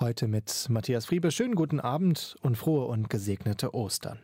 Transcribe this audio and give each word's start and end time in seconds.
Heute 0.00 0.28
mit 0.28 0.66
Matthias 0.68 1.06
Friebe. 1.06 1.32
Schönen 1.32 1.56
guten 1.56 1.80
Abend 1.80 2.36
und 2.42 2.56
frohe 2.56 2.86
und 2.86 3.10
gesegnete 3.10 3.74
Ostern. 3.74 4.20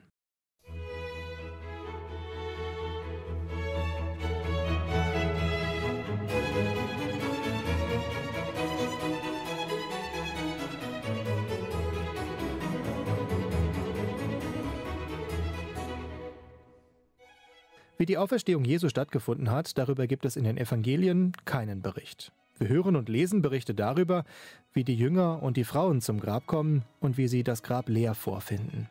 Wie 17.98 18.06
die 18.06 18.16
Auferstehung 18.16 18.64
Jesu 18.64 18.88
stattgefunden 18.88 19.50
hat, 19.50 19.77
darüber 19.77 20.06
gibt 20.06 20.25
es 20.25 20.36
in 20.36 20.45
den 20.45 20.56
Evangelien 20.56 21.32
keinen 21.45 21.82
Bericht. 21.82 22.30
Wir 22.59 22.68
hören 22.68 22.95
und 22.95 23.09
lesen 23.09 23.43
Berichte 23.43 23.75
darüber, 23.75 24.25
wie 24.73 24.84
die 24.84 24.95
Jünger 24.95 25.43
und 25.43 25.57
die 25.57 25.64
Frauen 25.64 26.00
zum 26.00 26.21
Grab 26.21 26.46
kommen 26.46 26.84
und 27.00 27.18
wie 27.18 27.27
sie 27.27 27.43
das 27.43 27.62
Grab 27.62 27.89
leer 27.89 28.14
vorfinden. 28.14 28.89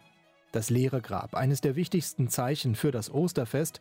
Das 0.52 0.70
leere 0.70 1.02
Grab, 1.02 1.34
eines 1.34 1.62
der 1.62 1.76
wichtigsten 1.76 2.28
Zeichen 2.28 2.76
für 2.76 2.92
das 2.92 3.10
Osterfest, 3.10 3.80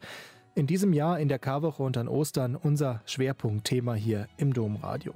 in 0.54 0.66
diesem 0.66 0.92
Jahr 0.92 1.18
in 1.18 1.28
der 1.28 1.38
Karwoche 1.38 1.82
und 1.82 1.96
an 1.96 2.08
Ostern 2.08 2.56
unser 2.56 3.02
Schwerpunktthema 3.06 3.94
hier 3.94 4.28
im 4.36 4.52
Domradio. 4.52 5.14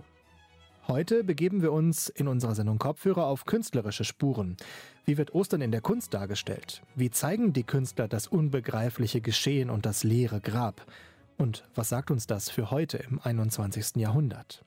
Heute 0.89 1.25
begeben 1.25 1.63
wir 1.63 1.73
uns 1.73 2.09
in 2.09 2.29
unserer 2.29 2.55
Sendung 2.55 2.79
Kopfhörer 2.79 3.27
auf 3.27 3.45
künstlerische 3.45 4.05
Spuren. 4.05 4.57
Wie 5.05 5.17
wird 5.17 5.35
Ostern 5.35 5.61
in 5.61 5.73
der 5.73 5.81
Kunst 5.81 6.15
dargestellt? 6.15 6.83
Wie 6.95 7.11
zeigen 7.11 7.53
die 7.53 7.65
Künstler 7.65 8.09
das 8.09 8.27
unbegreifliche 8.27 9.21
Geschehen 9.21 9.71
und 9.71 9.85
das 9.85 10.05
leere 10.05 10.41
Grab? 10.41 10.87
Und 11.39 11.65
was 11.75 11.89
sagt 11.89 12.11
uns 12.11 12.27
das 12.27 12.51
für 12.51 12.71
heute 12.71 12.99
im 12.99 13.21
21. 13.21 13.97
Jahrhundert? 13.97 14.65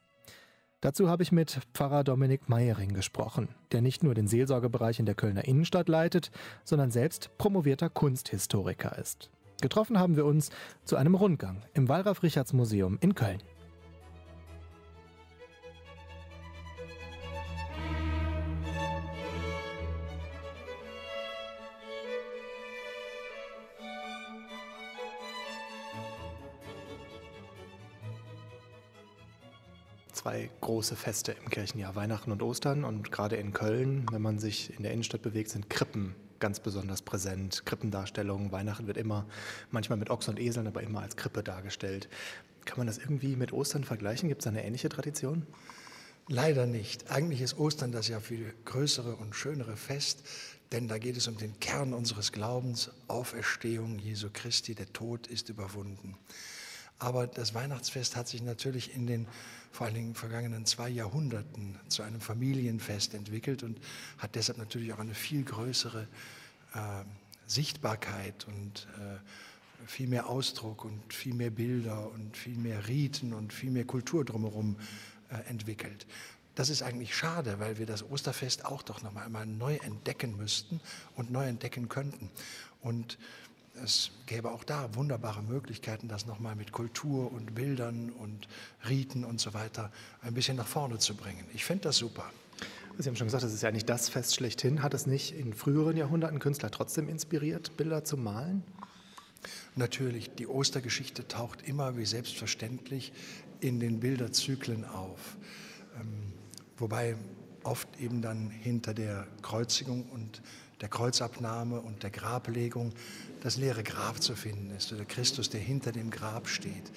Dazu 0.81 1.09
habe 1.09 1.23
ich 1.23 1.31
mit 1.33 1.59
Pfarrer 1.73 2.05
Dominik 2.05 2.47
Meyering 2.47 2.93
gesprochen, 2.93 3.49
der 3.73 3.81
nicht 3.81 4.01
nur 4.01 4.13
den 4.13 4.27
Seelsorgebereich 4.27 4.99
in 4.99 5.05
der 5.05 5.15
Kölner 5.15 5.45
Innenstadt 5.45 5.89
leitet, 5.89 6.31
sondern 6.63 6.89
selbst 6.89 7.37
promovierter 7.37 7.89
Kunsthistoriker 7.89 8.97
ist. 8.97 9.29
Getroffen 9.61 9.99
haben 9.99 10.15
wir 10.15 10.25
uns 10.25 10.51
zu 10.85 10.95
einem 10.95 11.15
Rundgang 11.15 11.63
im 11.73 11.89
Wallraf-Richards-Museum 11.89 12.97
in 13.01 13.13
Köln. 13.13 13.43
Zwei 30.29 30.51
große 30.61 30.95
Feste 30.95 31.31
im 31.31 31.49
Kirchenjahr, 31.49 31.95
Weihnachten 31.95 32.31
und 32.31 32.43
Ostern. 32.43 32.83
Und 32.83 33.11
gerade 33.11 33.35
in 33.37 33.51
Köln, 33.51 34.05
wenn 34.11 34.21
man 34.21 34.37
sich 34.37 34.71
in 34.77 34.83
der 34.83 34.91
Innenstadt 34.91 35.23
bewegt, 35.23 35.49
sind 35.49 35.71
Krippen 35.71 36.13
ganz 36.39 36.59
besonders 36.59 37.01
präsent. 37.01 37.65
Krippendarstellungen, 37.65 38.51
Weihnachten 38.51 38.85
wird 38.85 38.97
immer, 38.97 39.25
manchmal 39.71 39.97
mit 39.97 40.11
Ochs 40.11 40.27
und 40.27 40.39
Eseln, 40.39 40.67
aber 40.67 40.83
immer 40.83 41.01
als 41.01 41.15
Krippe 41.15 41.41
dargestellt. 41.41 42.09
Kann 42.65 42.77
man 42.77 42.85
das 42.85 42.99
irgendwie 42.99 43.35
mit 43.35 43.53
Ostern 43.53 43.83
vergleichen? 43.83 44.29
Gibt 44.29 44.41
es 44.41 44.47
eine 44.47 44.63
ähnliche 44.63 44.87
Tradition? 44.89 45.47
Leider 46.27 46.67
nicht. 46.67 47.09
Eigentlich 47.09 47.41
ist 47.41 47.57
Ostern 47.57 47.91
das 47.91 48.07
ja 48.07 48.19
viel 48.19 48.53
größere 48.65 49.15
und 49.15 49.35
schönere 49.35 49.77
Fest, 49.77 50.21
denn 50.71 50.87
da 50.87 50.99
geht 50.99 51.17
es 51.17 51.27
um 51.27 51.37
den 51.37 51.59
Kern 51.59 51.91
unseres 51.91 52.31
Glaubens, 52.31 52.91
Auferstehung 53.07 53.97
Jesu 53.97 54.29
Christi, 54.31 54.75
der 54.75 54.93
Tod 54.93 55.25
ist 55.25 55.49
überwunden. 55.49 56.15
Aber 56.99 57.25
das 57.25 57.55
Weihnachtsfest 57.55 58.15
hat 58.15 58.27
sich 58.27 58.43
natürlich 58.43 58.93
in 58.93 59.07
den 59.07 59.25
vor 59.71 59.85
allen 59.85 59.95
Dingen 59.95 60.15
vergangenen 60.15 60.65
zwei 60.65 60.89
Jahrhunderten 60.89 61.79
zu 61.87 62.03
einem 62.03 62.21
Familienfest 62.21 63.13
entwickelt 63.13 63.63
und 63.63 63.79
hat 64.17 64.35
deshalb 64.35 64.57
natürlich 64.57 64.93
auch 64.93 64.99
eine 64.99 65.13
viel 65.13 65.43
größere 65.43 66.07
äh, 66.73 66.79
Sichtbarkeit 67.47 68.45
und 68.47 68.87
äh, 68.97 69.87
viel 69.87 70.07
mehr 70.07 70.27
Ausdruck 70.27 70.85
und 70.85 71.13
viel 71.13 71.33
mehr 71.33 71.49
Bilder 71.49 72.11
und 72.11 72.35
viel 72.35 72.57
mehr 72.57 72.87
Riten 72.87 73.33
und 73.33 73.53
viel 73.53 73.71
mehr 73.71 73.85
Kultur 73.85 74.25
drumherum 74.25 74.75
äh, 75.29 75.49
entwickelt. 75.49 76.05
Das 76.55 76.69
ist 76.69 76.83
eigentlich 76.83 77.15
schade, 77.15 77.59
weil 77.59 77.77
wir 77.77 77.85
das 77.85 78.03
Osterfest 78.03 78.65
auch 78.65 78.81
doch 78.81 79.01
noch 79.01 79.15
einmal 79.15 79.45
neu 79.45 79.77
entdecken 79.77 80.35
müssten 80.35 80.81
und 81.15 81.31
neu 81.31 81.45
entdecken 81.47 81.87
könnten. 81.87 82.29
Und 82.81 83.17
es 83.83 84.11
gäbe 84.25 84.51
auch 84.51 84.63
da 84.63 84.93
wunderbare 84.95 85.41
Möglichkeiten, 85.41 86.07
das 86.07 86.25
nochmal 86.25 86.55
mit 86.55 86.71
Kultur 86.71 87.31
und 87.31 87.55
Bildern 87.55 88.11
und 88.11 88.47
Riten 88.87 89.23
und 89.23 89.39
so 89.39 89.53
weiter 89.53 89.91
ein 90.21 90.33
bisschen 90.33 90.57
nach 90.57 90.67
vorne 90.67 90.97
zu 90.99 91.15
bringen. 91.15 91.45
Ich 91.53 91.65
finde 91.65 91.83
das 91.83 91.97
super. 91.97 92.31
Sie 92.97 93.07
haben 93.07 93.15
schon 93.15 93.27
gesagt, 93.27 93.43
das 93.43 93.53
ist 93.53 93.63
ja 93.63 93.71
nicht 93.71 93.87
das 93.87 94.09
Fest 94.09 94.35
schlechthin. 94.35 94.83
Hat 94.83 94.93
es 94.93 95.07
nicht 95.07 95.33
in 95.33 95.53
früheren 95.53 95.95
Jahrhunderten 95.95 96.39
Künstler 96.39 96.69
trotzdem 96.69 97.07
inspiriert, 97.07 97.77
Bilder 97.77 98.03
zu 98.03 98.17
malen? 98.17 98.63
Natürlich, 99.75 100.35
die 100.35 100.47
Ostergeschichte 100.47 101.25
taucht 101.27 101.61
immer 101.61 101.97
wie 101.97 102.05
selbstverständlich 102.05 103.13
in 103.61 103.79
den 103.79 104.01
Bilderzyklen 104.01 104.83
auf. 104.83 105.37
Ähm, 105.99 106.33
wobei 106.77 107.15
oft 107.63 107.87
eben 107.99 108.21
dann 108.21 108.49
hinter 108.49 108.93
der 108.93 109.27
Kreuzigung 109.41 110.03
und 110.09 110.41
der 110.81 110.89
Kreuzabnahme 110.89 111.81
und 111.81 112.03
der 112.03 112.09
Grablegung 112.09 112.93
das 113.41 113.57
leere 113.57 113.83
Grab 113.83 114.21
zu 114.21 114.35
finden 114.35 114.71
ist 114.71 114.91
oder 114.91 115.05
Christus, 115.05 115.49
der 115.49 115.61
hinter 115.61 115.91
dem 115.91 116.09
Grab 116.09 116.47
steht. 116.47 116.91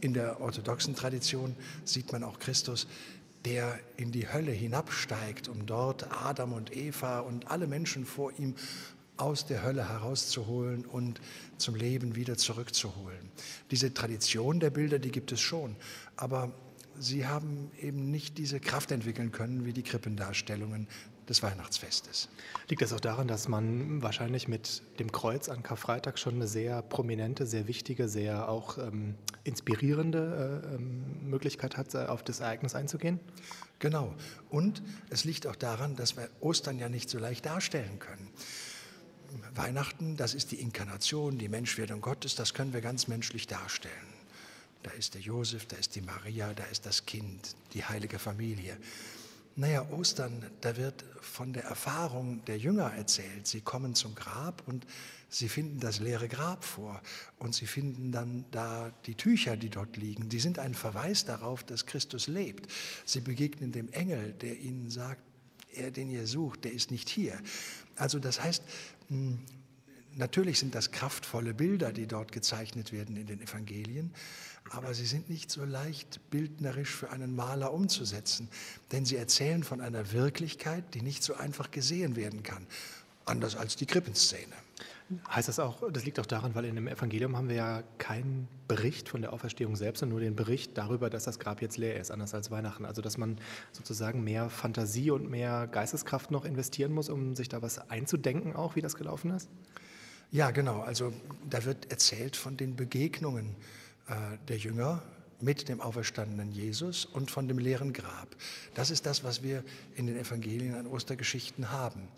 In 0.00 0.14
der 0.14 0.40
orthodoxen 0.40 0.94
Tradition 0.94 1.56
sieht 1.84 2.12
man 2.12 2.22
auch 2.22 2.38
Christus, 2.38 2.86
der 3.44 3.78
in 3.96 4.12
die 4.12 4.30
Hölle 4.30 4.50
hinabsteigt, 4.50 5.48
um 5.48 5.66
dort 5.66 6.10
Adam 6.24 6.52
und 6.52 6.76
Eva 6.76 7.20
und 7.20 7.50
alle 7.50 7.66
Menschen 7.66 8.04
vor 8.04 8.32
ihm 8.38 8.54
aus 9.16 9.46
der 9.46 9.62
Hölle 9.62 9.88
herauszuholen 9.88 10.84
und 10.84 11.20
zum 11.56 11.74
Leben 11.74 12.16
wieder 12.16 12.36
zurückzuholen. 12.36 13.30
Diese 13.70 13.94
Tradition 13.94 14.60
der 14.60 14.70
Bilder, 14.70 14.98
die 14.98 15.10
gibt 15.10 15.32
es 15.32 15.40
schon, 15.40 15.76
aber 16.16 16.52
sie 16.98 17.26
haben 17.26 17.70
eben 17.80 18.10
nicht 18.10 18.36
diese 18.36 18.60
Kraft 18.60 18.90
entwickeln 18.90 19.32
können 19.32 19.64
wie 19.64 19.72
die 19.72 19.82
Krippendarstellungen 19.82 20.86
des 21.28 21.42
Weihnachtsfestes. 21.42 22.28
Liegt 22.68 22.82
das 22.82 22.92
auch 22.92 23.00
daran, 23.00 23.26
dass 23.28 23.48
man 23.48 24.02
wahrscheinlich 24.02 24.48
mit 24.48 24.82
dem 24.98 25.10
Kreuz 25.10 25.48
an 25.48 25.62
Karfreitag 25.62 26.18
schon 26.18 26.34
eine 26.34 26.46
sehr 26.46 26.82
prominente, 26.82 27.46
sehr 27.46 27.66
wichtige, 27.66 28.08
sehr 28.08 28.48
auch 28.48 28.78
ähm, 28.78 29.14
inspirierende 29.44 30.62
äh, 30.64 30.74
ähm, 30.74 31.28
Möglichkeit 31.28 31.76
hat, 31.76 31.94
auf 31.94 32.22
das 32.22 32.40
Ereignis 32.40 32.74
einzugehen? 32.74 33.20
Genau. 33.78 34.14
Und 34.50 34.82
es 35.10 35.24
liegt 35.24 35.46
auch 35.46 35.56
daran, 35.56 35.96
dass 35.96 36.16
wir 36.16 36.28
Ostern 36.40 36.78
ja 36.78 36.88
nicht 36.88 37.10
so 37.10 37.18
leicht 37.18 37.44
darstellen 37.46 37.98
können. 37.98 38.30
Weihnachten, 39.54 40.16
das 40.16 40.34
ist 40.34 40.52
die 40.52 40.60
Inkarnation, 40.60 41.38
die 41.38 41.48
Menschwerdung 41.48 42.00
Gottes, 42.00 42.36
das 42.36 42.54
können 42.54 42.72
wir 42.72 42.80
ganz 42.80 43.08
menschlich 43.08 43.46
darstellen. 43.46 43.94
Da 44.82 44.90
ist 44.92 45.14
der 45.14 45.20
Josef, 45.20 45.66
da 45.66 45.76
ist 45.76 45.96
die 45.96 46.00
Maria, 46.00 46.54
da 46.54 46.64
ist 46.64 46.86
das 46.86 47.06
Kind, 47.06 47.56
die 47.72 47.84
heilige 47.84 48.18
Familie. 48.18 48.76
Naja, 49.58 49.88
Ostern, 49.90 50.44
da 50.60 50.76
wird 50.76 51.02
von 51.22 51.54
der 51.54 51.64
Erfahrung 51.64 52.44
der 52.44 52.58
Jünger 52.58 52.92
erzählt. 52.92 53.46
Sie 53.46 53.62
kommen 53.62 53.94
zum 53.94 54.14
Grab 54.14 54.62
und 54.66 54.86
sie 55.30 55.48
finden 55.48 55.80
das 55.80 55.98
leere 55.98 56.28
Grab 56.28 56.62
vor 56.62 57.00
und 57.38 57.54
sie 57.54 57.66
finden 57.66 58.12
dann 58.12 58.44
da 58.50 58.92
die 59.06 59.14
Tücher, 59.14 59.56
die 59.56 59.70
dort 59.70 59.96
liegen. 59.96 60.28
Die 60.28 60.40
sind 60.40 60.58
ein 60.58 60.74
Verweis 60.74 61.24
darauf, 61.24 61.64
dass 61.64 61.86
Christus 61.86 62.26
lebt. 62.26 62.70
Sie 63.06 63.22
begegnen 63.22 63.72
dem 63.72 63.88
Engel, 63.92 64.34
der 64.34 64.58
ihnen 64.58 64.90
sagt, 64.90 65.22
er, 65.72 65.90
den 65.90 66.10
ihr 66.10 66.26
sucht, 66.26 66.64
der 66.64 66.72
ist 66.72 66.90
nicht 66.90 67.08
hier. 67.08 67.38
Also 67.96 68.18
das 68.18 68.42
heißt, 68.42 68.62
hm, 69.08 69.38
Natürlich 70.18 70.58
sind 70.58 70.74
das 70.74 70.92
kraftvolle 70.92 71.52
Bilder, 71.52 71.92
die 71.92 72.06
dort 72.06 72.32
gezeichnet 72.32 72.90
werden 72.90 73.18
in 73.18 73.26
den 73.26 73.42
Evangelien, 73.42 74.14
aber 74.70 74.94
sie 74.94 75.06
sind 75.06 75.28
nicht 75.30 75.50
so 75.50 75.64
leicht 75.64 76.20
bildnerisch 76.30 76.90
für 76.90 77.10
einen 77.10 77.34
Maler 77.34 77.72
umzusetzen, 77.72 78.48
denn 78.92 79.04
sie 79.04 79.16
erzählen 79.16 79.62
von 79.62 79.80
einer 79.80 80.12
Wirklichkeit, 80.12 80.94
die 80.94 81.02
nicht 81.02 81.22
so 81.22 81.34
einfach 81.34 81.70
gesehen 81.70 82.16
werden 82.16 82.42
kann, 82.42 82.66
anders 83.24 83.56
als 83.56 83.76
die 83.76 83.86
Krippenszene. 83.86 84.54
Heißt 85.30 85.46
das 85.46 85.60
auch, 85.60 85.88
das 85.92 86.04
liegt 86.04 86.18
auch 86.18 86.26
daran, 86.26 86.56
weil 86.56 86.64
in 86.64 86.74
dem 86.74 86.88
Evangelium 86.88 87.36
haben 87.36 87.48
wir 87.48 87.54
ja 87.54 87.82
keinen 87.98 88.48
Bericht 88.66 89.08
von 89.08 89.22
der 89.22 89.32
Auferstehung 89.32 89.76
selbst, 89.76 90.00
sondern 90.00 90.18
nur 90.18 90.20
den 90.20 90.34
Bericht 90.34 90.76
darüber, 90.76 91.10
dass 91.10 91.22
das 91.22 91.38
Grab 91.38 91.62
jetzt 91.62 91.76
leer 91.76 92.00
ist, 92.00 92.10
anders 92.10 92.34
als 92.34 92.50
Weihnachten. 92.50 92.84
Also 92.84 93.02
dass 93.02 93.16
man 93.16 93.38
sozusagen 93.70 94.24
mehr 94.24 94.50
Fantasie 94.50 95.12
und 95.12 95.30
mehr 95.30 95.68
Geisteskraft 95.68 96.32
noch 96.32 96.44
investieren 96.44 96.92
muss, 96.92 97.08
um 97.08 97.36
sich 97.36 97.48
da 97.48 97.62
was 97.62 97.88
einzudenken, 97.88 98.56
auch 98.56 98.74
wie 98.74 98.82
das 98.82 98.96
gelaufen 98.96 99.30
ist? 99.30 99.48
Ja, 100.32 100.50
genau. 100.50 100.80
Also 100.80 101.12
da 101.48 101.64
wird 101.64 101.88
erzählt 101.92 102.34
von 102.34 102.56
den 102.56 102.74
Begegnungen 102.74 103.54
der 104.48 104.56
Jünger 104.56 105.02
mit 105.40 105.68
dem 105.68 105.80
auferstandenen 105.80 106.52
Jesus 106.52 107.04
und 107.04 107.30
von 107.30 107.48
dem 107.48 107.58
leeren 107.58 107.92
Grab. 107.92 108.36
Das 108.74 108.90
ist 108.90 109.06
das, 109.06 109.24
was 109.24 109.42
wir 109.42 109.64
in 109.94 110.06
den 110.06 110.16
Evangelien 110.16 110.74
an 110.74 110.86
Ostergeschichten 110.86 111.70
haben. 111.70 112.08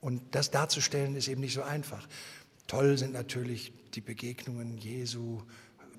Und 0.00 0.22
das 0.34 0.50
darzustellen 0.50 1.14
ist 1.16 1.28
eben 1.28 1.40
nicht 1.40 1.54
so 1.54 1.62
einfach. 1.62 2.06
Toll 2.66 2.98
sind 2.98 3.12
natürlich 3.12 3.72
die 3.94 4.00
Begegnungen 4.00 4.78
Jesu, 4.78 5.42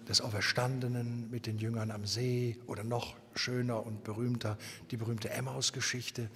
des 0.08 0.22
Auferstandenen 0.22 1.30
mit 1.30 1.48
den 1.48 1.58
Jüngern 1.58 1.92
am 1.92 2.06
See 2.06 2.58
oder 2.68 2.84
noch 2.84 3.16
schöner 3.36 3.86
und 3.86 4.04
berühmter 4.04 4.58
die 4.92 4.98
berühmte 4.98 5.30
Emmaus-Geschichte. 5.30 6.30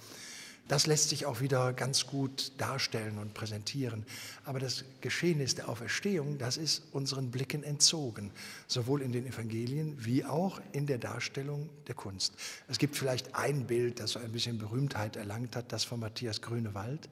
Das 0.68 0.86
lässt 0.86 1.08
sich 1.08 1.24
auch 1.24 1.40
wieder 1.40 1.72
ganz 1.72 2.06
gut 2.06 2.52
darstellen 2.58 3.16
und 3.16 3.32
präsentieren. 3.32 4.04
Aber 4.44 4.58
das 4.58 4.84
Geschehnis 5.00 5.54
der 5.54 5.70
Auferstehung, 5.70 6.36
das 6.36 6.58
ist 6.58 6.82
unseren 6.92 7.30
Blicken 7.30 7.62
entzogen, 7.62 8.30
sowohl 8.66 9.00
in 9.00 9.10
den 9.10 9.26
Evangelien 9.26 9.96
wie 10.04 10.26
auch 10.26 10.60
in 10.72 10.86
der 10.86 10.98
Darstellung 10.98 11.70
der 11.86 11.94
Kunst. 11.94 12.34
Es 12.68 12.78
gibt 12.78 12.96
vielleicht 12.96 13.34
ein 13.34 13.66
Bild, 13.66 13.98
das 13.98 14.12
so 14.12 14.18
ein 14.18 14.30
bisschen 14.30 14.58
Berühmtheit 14.58 15.16
erlangt 15.16 15.56
hat, 15.56 15.72
das 15.72 15.84
von 15.84 16.00
Matthias 16.00 16.42
Grünewald 16.42 17.08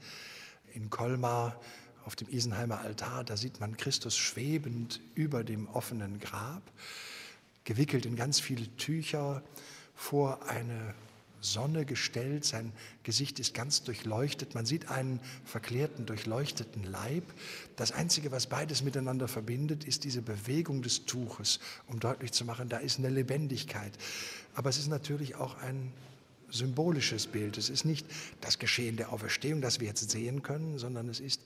in 0.75 0.91
Colmar 0.91 1.59
auf 2.05 2.15
dem 2.15 2.29
Isenheimer 2.29 2.81
Altar. 2.81 3.25
Da 3.25 3.39
sieht 3.39 3.59
man 3.59 3.79
Christus 3.79 4.19
schwebend 4.19 5.01
über 5.15 5.45
dem 5.45 5.67
offenen 5.69 6.21
Grab, 6.21 6.63
gewickelt 7.65 8.05
in 8.05 8.17
ganz 8.17 8.39
viele 8.39 8.69
Tücher 8.77 9.43
vor 9.95 10.47
eine 10.47 10.95
Sonne 11.53 11.85
gestellt, 11.85 12.45
sein 12.45 12.73
Gesicht 13.03 13.39
ist 13.39 13.55
ganz 13.55 13.83
durchleuchtet, 13.83 14.55
man 14.55 14.67
sieht 14.67 14.91
einen 14.91 15.21
verklärten, 15.45 16.07
durchleuchteten 16.07 16.85
Leib. 16.85 17.25
Das 17.77 17.93
Einzige, 17.93 18.31
was 18.33 18.47
beides 18.47 18.83
miteinander 18.83 19.29
verbindet, 19.29 19.85
ist 19.85 20.05
diese 20.05 20.23
Bewegung 20.23 20.83
des 20.83 21.07
Tuches, 21.07 21.61
um 21.87 22.01
deutlich 22.01 22.33
zu 22.33 22.45
machen, 22.45 22.69
da 22.69 22.79
ist 22.79 22.99
eine 22.99 23.11
Lebendigkeit. 23.11 23.93
Aber 24.55 24.71
es 24.71 24.79
ist 24.79 24.89
natürlich 24.89 25.37
auch 25.37 25.57
ein 25.59 25.93
symbolisches 26.51 27.27
Bild. 27.27 27.59
Es 27.59 27.71
ist 27.71 27.85
nicht 27.85 28.07
das 28.41 28.59
Geschehen 28.59 28.97
der 28.97 29.13
Auferstehung, 29.13 29.61
das 29.61 29.81
wir 29.81 29.89
jetzt 29.89 30.11
sehen 30.11 30.43
können, 30.43 30.79
sondern 30.79 31.09
es 31.09 31.21
ist 31.21 31.43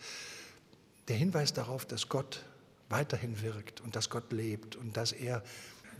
der 1.09 1.17
Hinweis 1.17 1.53
darauf, 1.53 1.87
dass 1.87 2.09
Gott 2.09 2.45
weiterhin 2.89 3.41
wirkt 3.43 3.81
und 3.81 3.97
dass 3.97 4.11
Gott 4.11 4.33
lebt 4.33 4.77
und 4.77 4.97
dass 4.97 5.13
er 5.13 5.43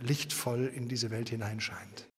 lichtvoll 0.01 0.67
in 0.67 0.87
diese 0.87 1.09
Welt 1.09 1.29
hineinscheint. 1.29 2.10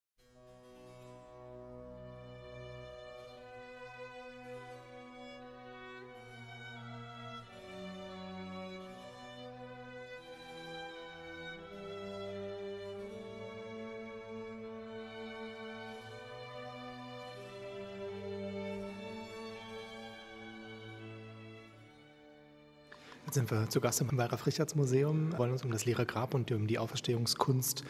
Jetzt 23.34 23.50
sind 23.50 23.50
wir 23.50 23.68
zu 23.68 23.82
Gast 23.82 24.00
im 24.00 24.16
Wallraf 24.16 24.46
Richards 24.46 24.76
Museum, 24.76 25.36
wollen 25.40 25.52
uns 25.52 25.64
um 25.64 25.72
das 25.72 25.86
leere 25.86 26.06
Grab 26.06 26.36
und 26.36 26.52
um 26.52 26.68
die 26.68 26.78
Auferstehungskunst 26.78 27.84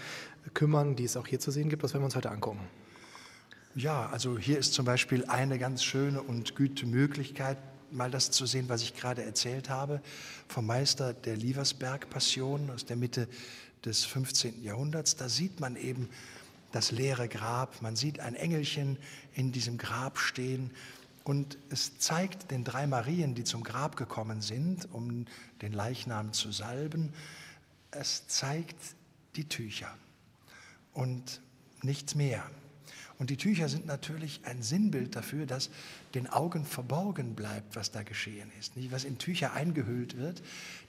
kümmern, 0.54 0.96
die 0.96 1.04
es 1.04 1.18
auch 1.18 1.28
hier 1.28 1.42
zu 1.42 1.52
sehen 1.52 1.68
gibt. 1.68 1.84
Was 1.84 1.92
werden 1.92 2.02
wir 2.02 2.06
uns 2.06 2.16
heute 2.16 2.32
angucken? 2.32 2.62
Ja, 3.76 4.08
also 4.10 4.38
hier 4.38 4.58
ist 4.58 4.74
zum 4.74 4.86
Beispiel 4.86 5.26
eine 5.26 5.60
ganz 5.60 5.84
schöne 5.84 6.22
und 6.22 6.56
gute 6.56 6.86
Möglichkeit, 6.86 7.58
mal 7.92 8.10
das 8.10 8.32
zu 8.32 8.46
sehen, 8.46 8.70
was 8.70 8.84
ich 8.84 8.96
gerade 8.96 9.26
erzählt 9.26 9.70
habe, 9.70 10.02
vom 10.48 10.66
Meister 10.66 11.12
der 11.12 11.36
Lieversberg-Passion 11.36 12.70
aus 12.70 12.86
der 12.86 12.96
Mitte 12.96 13.28
des 13.84 14.06
15. 14.06 14.64
Jahrhunderts. 14.64 15.18
Da 15.18 15.28
sieht 15.28 15.60
man 15.60 15.76
eben 15.76 16.08
das 16.72 16.92
leere 16.92 17.28
Grab, 17.28 17.82
man 17.82 17.98
sieht 17.98 18.22
ein 18.22 18.36
Engelchen 18.36 18.98
in 19.34 19.52
diesem 19.52 19.78
Grab 19.78 20.20
stehen 20.20 20.72
und 21.24 21.58
es 21.70 21.98
zeigt 22.00 22.52
den 22.52 22.64
drei 22.64 22.86
Marien, 22.86 23.34
die 23.36 23.44
zum 23.44 23.64
Grab 23.64 23.96
gekommen 23.96 24.42
sind, 24.42 24.92
um 24.92 25.26
den 25.62 25.72
Leichnam 25.72 26.34
zu 26.34 26.52
salben, 26.52 27.14
es 27.92 28.28
zeigt 28.28 28.76
die 29.36 29.48
Tücher 29.48 29.94
und 30.94 31.42
nichts 31.82 32.16
mehr. 32.16 32.44
Und 33.20 33.30
die 33.30 33.38
Tücher 33.38 33.70
sind 33.70 33.86
natürlich 33.86 34.42
ein 34.44 34.64
Sinnbild 34.64 35.16
dafür, 35.16 35.46
dass 35.46 35.70
den 36.14 36.28
Augen 36.28 36.66
verborgen 36.66 37.36
bleibt, 37.36 37.76
was 37.76 37.92
da 37.92 38.04
geschehen 38.04 38.52
ist. 38.60 38.74
Was 38.92 39.04
in 39.04 39.18
Tücher 39.18 39.54
eingehüllt 39.54 40.18
wird, 40.18 40.42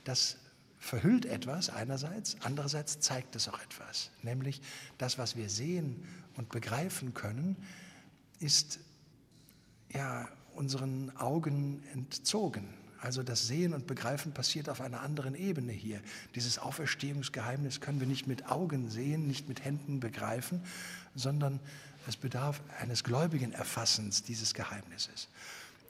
das 0.05 0.39
verhüllt 0.81 1.27
etwas 1.27 1.71
einerseits, 1.71 2.37
andererseits 2.41 3.01
zeigt 3.01 3.37
es 3.37 3.49
auch 3.49 3.61
etwas. 3.61 4.11
Nämlich 4.23 4.61
das, 4.99 5.17
was 5.17 5.37
wir 5.37 5.49
sehen 5.49 6.03
und 6.37 6.49
begreifen 6.49 7.15
können, 7.15 7.57
ist 8.41 8.81
ja, 9.94 10.29
unseren 10.55 11.17
Augen 11.17 11.82
entzogen. 11.93 12.69
Also 13.00 13.23
das 13.23 13.46
Sehen 13.46 13.75
und 13.75 13.87
Begreifen 13.87 14.32
passiert 14.32 14.70
auf 14.70 14.81
einer 14.81 15.02
anderen 15.02 15.35
Ebene 15.35 15.73
hier. 15.73 16.00
Dieses 16.35 16.58
Auferstehungsgeheimnis 16.58 17.81
können 17.82 18.00
wir 18.00 18.06
nicht 18.06 18.26
mit 18.26 18.50
Augen 18.50 18.88
sehen, 18.88 19.26
nicht 19.26 19.46
mit 19.46 19.62
Händen 19.62 20.00
begreifen, 20.00 20.62
sondern 21.14 21.61
es 22.06 22.17
bedarf 22.17 22.62
eines 22.81 23.05
gläubigen 23.05 23.52
Erfassens 23.52 24.23
dieses 24.23 24.55
Geheimnisses. 24.55 25.29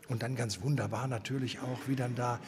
Und 0.09 0.23
dann 0.23 0.35
ganz 0.35 0.61
wunderbar 0.61 1.07
natürlich 1.07 1.61
auch, 1.61 1.79
wie 1.87 1.97
dann 1.97 2.17
da 2.17 2.41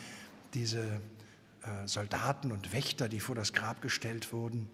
diese 0.52 0.82
äh, 0.82 1.86
Soldaten 1.86 2.50
und 2.50 2.72
Wächter, 2.72 3.08
die 3.08 3.20
vor 3.20 3.34
das 3.34 3.52
Grab 3.52 3.80
gestellt 3.82 4.32
wurden, 4.32 4.68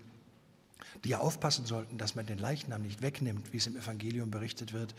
die 1.05 1.11
ja 1.11 1.19
aufpassen 1.19 1.67
sollten, 1.67 1.99
dass 1.99 2.15
man 2.15 2.27
den 2.27 2.39
Leichnam 2.39 2.83
nicht 2.83 3.03
wegnimmt, 3.03 3.53
wie 3.53 3.59
es 3.59 3.67
im 3.67 3.77
Evangelium 3.77 4.31
berichtet 4.31 4.73
wird, 4.73 4.95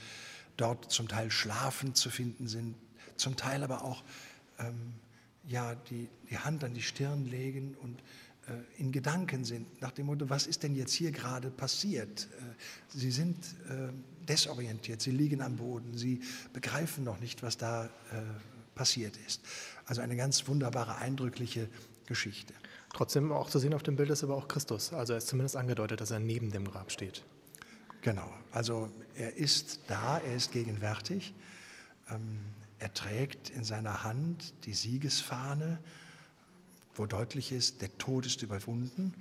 dort 0.57 0.91
zum 0.91 1.07
Teil 1.07 1.31
schlafend 1.31 1.97
zu 1.97 2.09
finden 2.09 2.47
sind, 2.47 2.75
zum 3.17 3.35
Teil 3.35 3.63
aber 3.63 3.83
auch 3.83 4.03
ähm, 4.59 4.93
ja, 5.47 5.75
die, 5.75 6.09
die 6.29 6.37
Hand 6.37 6.63
an 6.63 6.73
die 6.73 6.81
Stirn 6.81 7.25
legen 7.25 7.75
und 7.81 7.99
äh, 8.47 8.81
in 8.81 8.91
Gedanken 8.91 9.43
sind, 9.43 9.81
nach 9.81 9.91
dem 9.91 10.07
Motto, 10.07 10.29
was 10.29 10.47
ist 10.47 10.63
denn 10.63 10.75
jetzt 10.75 10.93
hier 10.93 11.11
gerade 11.11 11.49
passiert? 11.49 12.27
Äh, 12.39 12.97
sie 12.97 13.11
sind 13.11 13.37
äh, 13.69 13.91
desorientiert, 14.27 15.01
sie 15.01 15.11
liegen 15.11 15.41
am 15.41 15.57
Boden, 15.57 15.97
sie 15.97 16.21
begreifen 16.53 17.03
noch 17.03 17.19
nicht, 17.19 17.43
was 17.43 17.57
da 17.57 17.85
äh, 17.85 17.89
passiert 18.75 19.17
ist. 19.27 19.41
Also 19.85 20.01
eine 20.01 20.15
ganz 20.15 20.47
wunderbare, 20.47 20.95
eindrückliche 20.95 21.69
Geschichte. 22.05 22.53
Trotzdem 22.93 23.31
auch 23.31 23.49
zu 23.49 23.59
sehen 23.59 23.73
auf 23.73 23.83
dem 23.83 23.95
Bild 23.95 24.09
ist 24.11 24.23
aber 24.23 24.35
auch 24.35 24.47
Christus. 24.47 24.93
Also 24.93 25.13
er 25.13 25.17
ist 25.17 25.27
zumindest 25.27 25.55
angedeutet, 25.55 25.99
dass 25.99 26.11
er 26.11 26.19
neben 26.19 26.51
dem 26.51 26.69
Grab 26.69 26.91
steht. 26.91 27.23
Genau, 28.03 28.29
also 28.51 28.91
er 29.15 29.37
ist 29.37 29.79
da, 29.87 30.19
er 30.19 30.35
ist 30.35 30.51
gegenwärtig. 30.51 31.33
Ähm, 32.09 32.37
er 32.77 32.93
trägt 32.93 33.49
in 33.49 33.63
seiner 33.63 34.03
Hand 34.03 34.53
die 34.65 34.73
Siegesfahne, 34.73 35.79
wo 36.95 37.05
deutlich 37.05 37.53
ist, 37.53 37.81
der 37.81 37.97
Tod 37.97 38.25
ist 38.25 38.41
überwunden. 38.41 39.13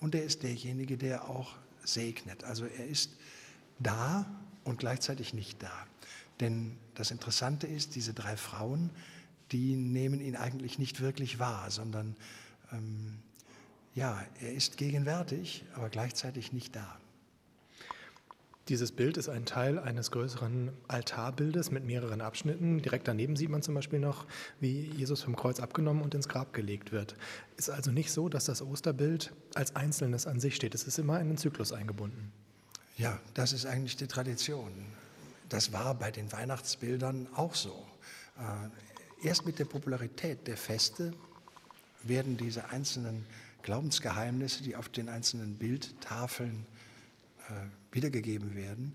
Und 0.00 0.14
er 0.14 0.24
ist 0.24 0.42
derjenige, 0.42 0.96
der 0.96 1.28
auch 1.28 1.54
segnet. 1.84 2.42
Also 2.44 2.64
er 2.64 2.86
ist 2.86 3.10
da 3.78 4.24
und 4.64 4.78
gleichzeitig 4.78 5.34
nicht 5.34 5.62
da. 5.62 5.86
Denn 6.40 6.78
das 6.94 7.10
Interessante 7.10 7.66
ist, 7.66 7.94
diese 7.94 8.14
drei 8.14 8.38
Frauen, 8.38 8.88
die 9.52 9.76
nehmen 9.76 10.22
ihn 10.22 10.36
eigentlich 10.36 10.78
nicht 10.78 11.00
wirklich 11.00 11.38
wahr, 11.38 11.70
sondern 11.70 12.16
ähm, 12.72 13.18
ja, 13.94 14.24
er 14.40 14.54
ist 14.54 14.78
gegenwärtig, 14.78 15.62
aber 15.74 15.90
gleichzeitig 15.90 16.54
nicht 16.54 16.74
da. 16.74 16.98
Dieses 18.70 18.92
Bild 18.92 19.16
ist 19.16 19.28
ein 19.28 19.46
Teil 19.46 19.80
eines 19.80 20.12
größeren 20.12 20.70
Altarbildes 20.86 21.72
mit 21.72 21.84
mehreren 21.84 22.20
Abschnitten. 22.20 22.80
Direkt 22.80 23.08
daneben 23.08 23.34
sieht 23.34 23.50
man 23.50 23.62
zum 23.62 23.74
Beispiel 23.74 23.98
noch, 23.98 24.26
wie 24.60 24.82
Jesus 24.96 25.22
vom 25.22 25.34
Kreuz 25.34 25.58
abgenommen 25.58 26.04
und 26.04 26.14
ins 26.14 26.28
Grab 26.28 26.52
gelegt 26.52 26.92
wird. 26.92 27.16
Ist 27.56 27.68
also 27.68 27.90
nicht 27.90 28.12
so, 28.12 28.28
dass 28.28 28.44
das 28.44 28.62
Osterbild 28.62 29.32
als 29.54 29.74
Einzelnes 29.74 30.28
an 30.28 30.38
sich 30.38 30.54
steht. 30.54 30.76
Es 30.76 30.84
ist 30.84 31.00
immer 31.00 31.16
in 31.16 31.26
einen 31.26 31.36
Zyklus 31.36 31.72
eingebunden. 31.72 32.30
Ja, 32.96 33.18
das 33.34 33.52
ist 33.52 33.66
eigentlich 33.66 33.96
die 33.96 34.06
Tradition. 34.06 34.70
Das 35.48 35.72
war 35.72 35.96
bei 35.96 36.12
den 36.12 36.30
Weihnachtsbildern 36.30 37.26
auch 37.34 37.56
so. 37.56 37.84
Äh, 38.38 39.26
erst 39.26 39.46
mit 39.46 39.58
der 39.58 39.64
Popularität 39.64 40.46
der 40.46 40.56
Feste 40.56 41.12
werden 42.04 42.36
diese 42.36 42.68
einzelnen 42.68 43.26
Glaubensgeheimnisse, 43.62 44.62
die 44.62 44.76
auf 44.76 44.88
den 44.88 45.08
einzelnen 45.08 45.56
Bildtafeln 45.56 46.66
wiedergegeben 47.92 48.54
werden, 48.54 48.94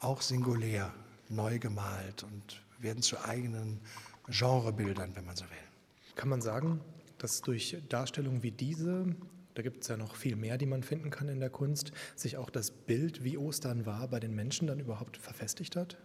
auch 0.00 0.20
singulär 0.22 0.92
neu 1.28 1.58
gemalt 1.58 2.22
und 2.22 2.62
werden 2.78 3.02
zu 3.02 3.22
eigenen 3.24 3.80
Genrebildern, 4.28 5.14
wenn 5.14 5.24
man 5.24 5.36
so 5.36 5.44
will. 5.44 6.14
Kann 6.14 6.28
man 6.28 6.42
sagen, 6.42 6.80
dass 7.18 7.42
durch 7.42 7.76
Darstellungen 7.88 8.42
wie 8.42 8.50
diese, 8.50 9.14
da 9.54 9.62
gibt 9.62 9.82
es 9.82 9.88
ja 9.88 9.96
noch 9.96 10.16
viel 10.16 10.36
mehr, 10.36 10.58
die 10.58 10.66
man 10.66 10.82
finden 10.82 11.10
kann 11.10 11.28
in 11.28 11.40
der 11.40 11.50
Kunst, 11.50 11.92
sich 12.14 12.36
auch 12.36 12.50
das 12.50 12.70
Bild, 12.70 13.24
wie 13.24 13.38
Ostern 13.38 13.86
war, 13.86 14.08
bei 14.08 14.20
den 14.20 14.34
Menschen 14.34 14.66
dann 14.66 14.80
überhaupt 14.80 15.16
verfestigt 15.16 15.76
hat? 15.76 15.96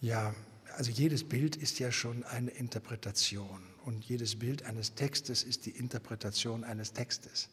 Ja, 0.00 0.34
also 0.76 0.90
jedes 0.90 1.24
Bild 1.24 1.56
ist 1.56 1.78
ja 1.78 1.92
schon 1.92 2.24
eine 2.24 2.50
Interpretation 2.50 3.62
und 3.84 4.04
jedes 4.04 4.38
Bild 4.38 4.64
eines 4.64 4.94
Textes 4.94 5.42
ist 5.42 5.66
die 5.66 5.70
Interpretation 5.70 6.64
eines 6.64 6.92
Textes. 6.92 7.48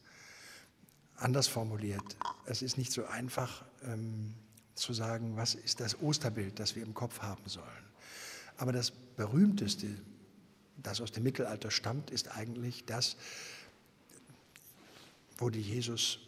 Anders 1.19 1.47
formuliert, 1.47 2.17
es 2.45 2.61
ist 2.61 2.77
nicht 2.77 2.91
so 2.91 3.05
einfach 3.05 3.63
ähm, 3.83 4.33
zu 4.75 4.93
sagen, 4.93 5.35
was 5.35 5.55
ist 5.55 5.79
das 5.79 6.01
Osterbild, 6.01 6.59
das 6.59 6.75
wir 6.75 6.83
im 6.83 6.93
Kopf 6.93 7.21
haben 7.21 7.43
sollen. 7.45 7.65
Aber 8.57 8.71
das 8.71 8.91
berühmteste, 8.91 9.87
das 10.77 11.01
aus 11.01 11.11
dem 11.11 11.23
Mittelalter 11.23 11.71
stammt, 11.71 12.11
ist 12.11 12.35
eigentlich 12.35 12.85
das, 12.85 13.17
wo 15.37 15.49
die 15.49 15.61
Jesus 15.61 16.19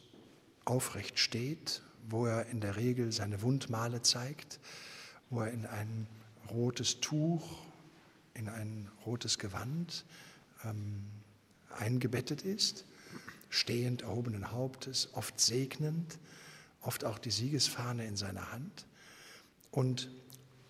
aufrecht 0.66 1.20
steht, 1.20 1.82
wo 2.10 2.26
er 2.26 2.48
in 2.48 2.60
der 2.60 2.76
Regel 2.76 3.12
seine 3.12 3.42
Wundmale 3.42 4.02
zeigt, 4.02 4.60
wo 5.30 5.42
er 5.42 5.52
in 5.52 5.66
einen 5.66 6.08
rotes 6.50 7.00
Tuch 7.00 7.66
in 8.34 8.50
ein 8.50 8.90
rotes 9.06 9.38
Gewand 9.38 10.06
ähm, 10.64 11.04
eingebettet 11.78 12.44
ist, 12.44 12.86
stehend 13.52 14.02
erhobenen 14.02 14.52
Hauptes, 14.52 15.10
oft 15.14 15.40
segnend, 15.40 16.18
oft 16.82 17.06
auch 17.06 17.20
die 17.20 17.30
Siegesfahne 17.30 18.06
in 18.06 18.16
seiner 18.16 18.52
Hand. 18.52 18.88
Und 19.70 20.10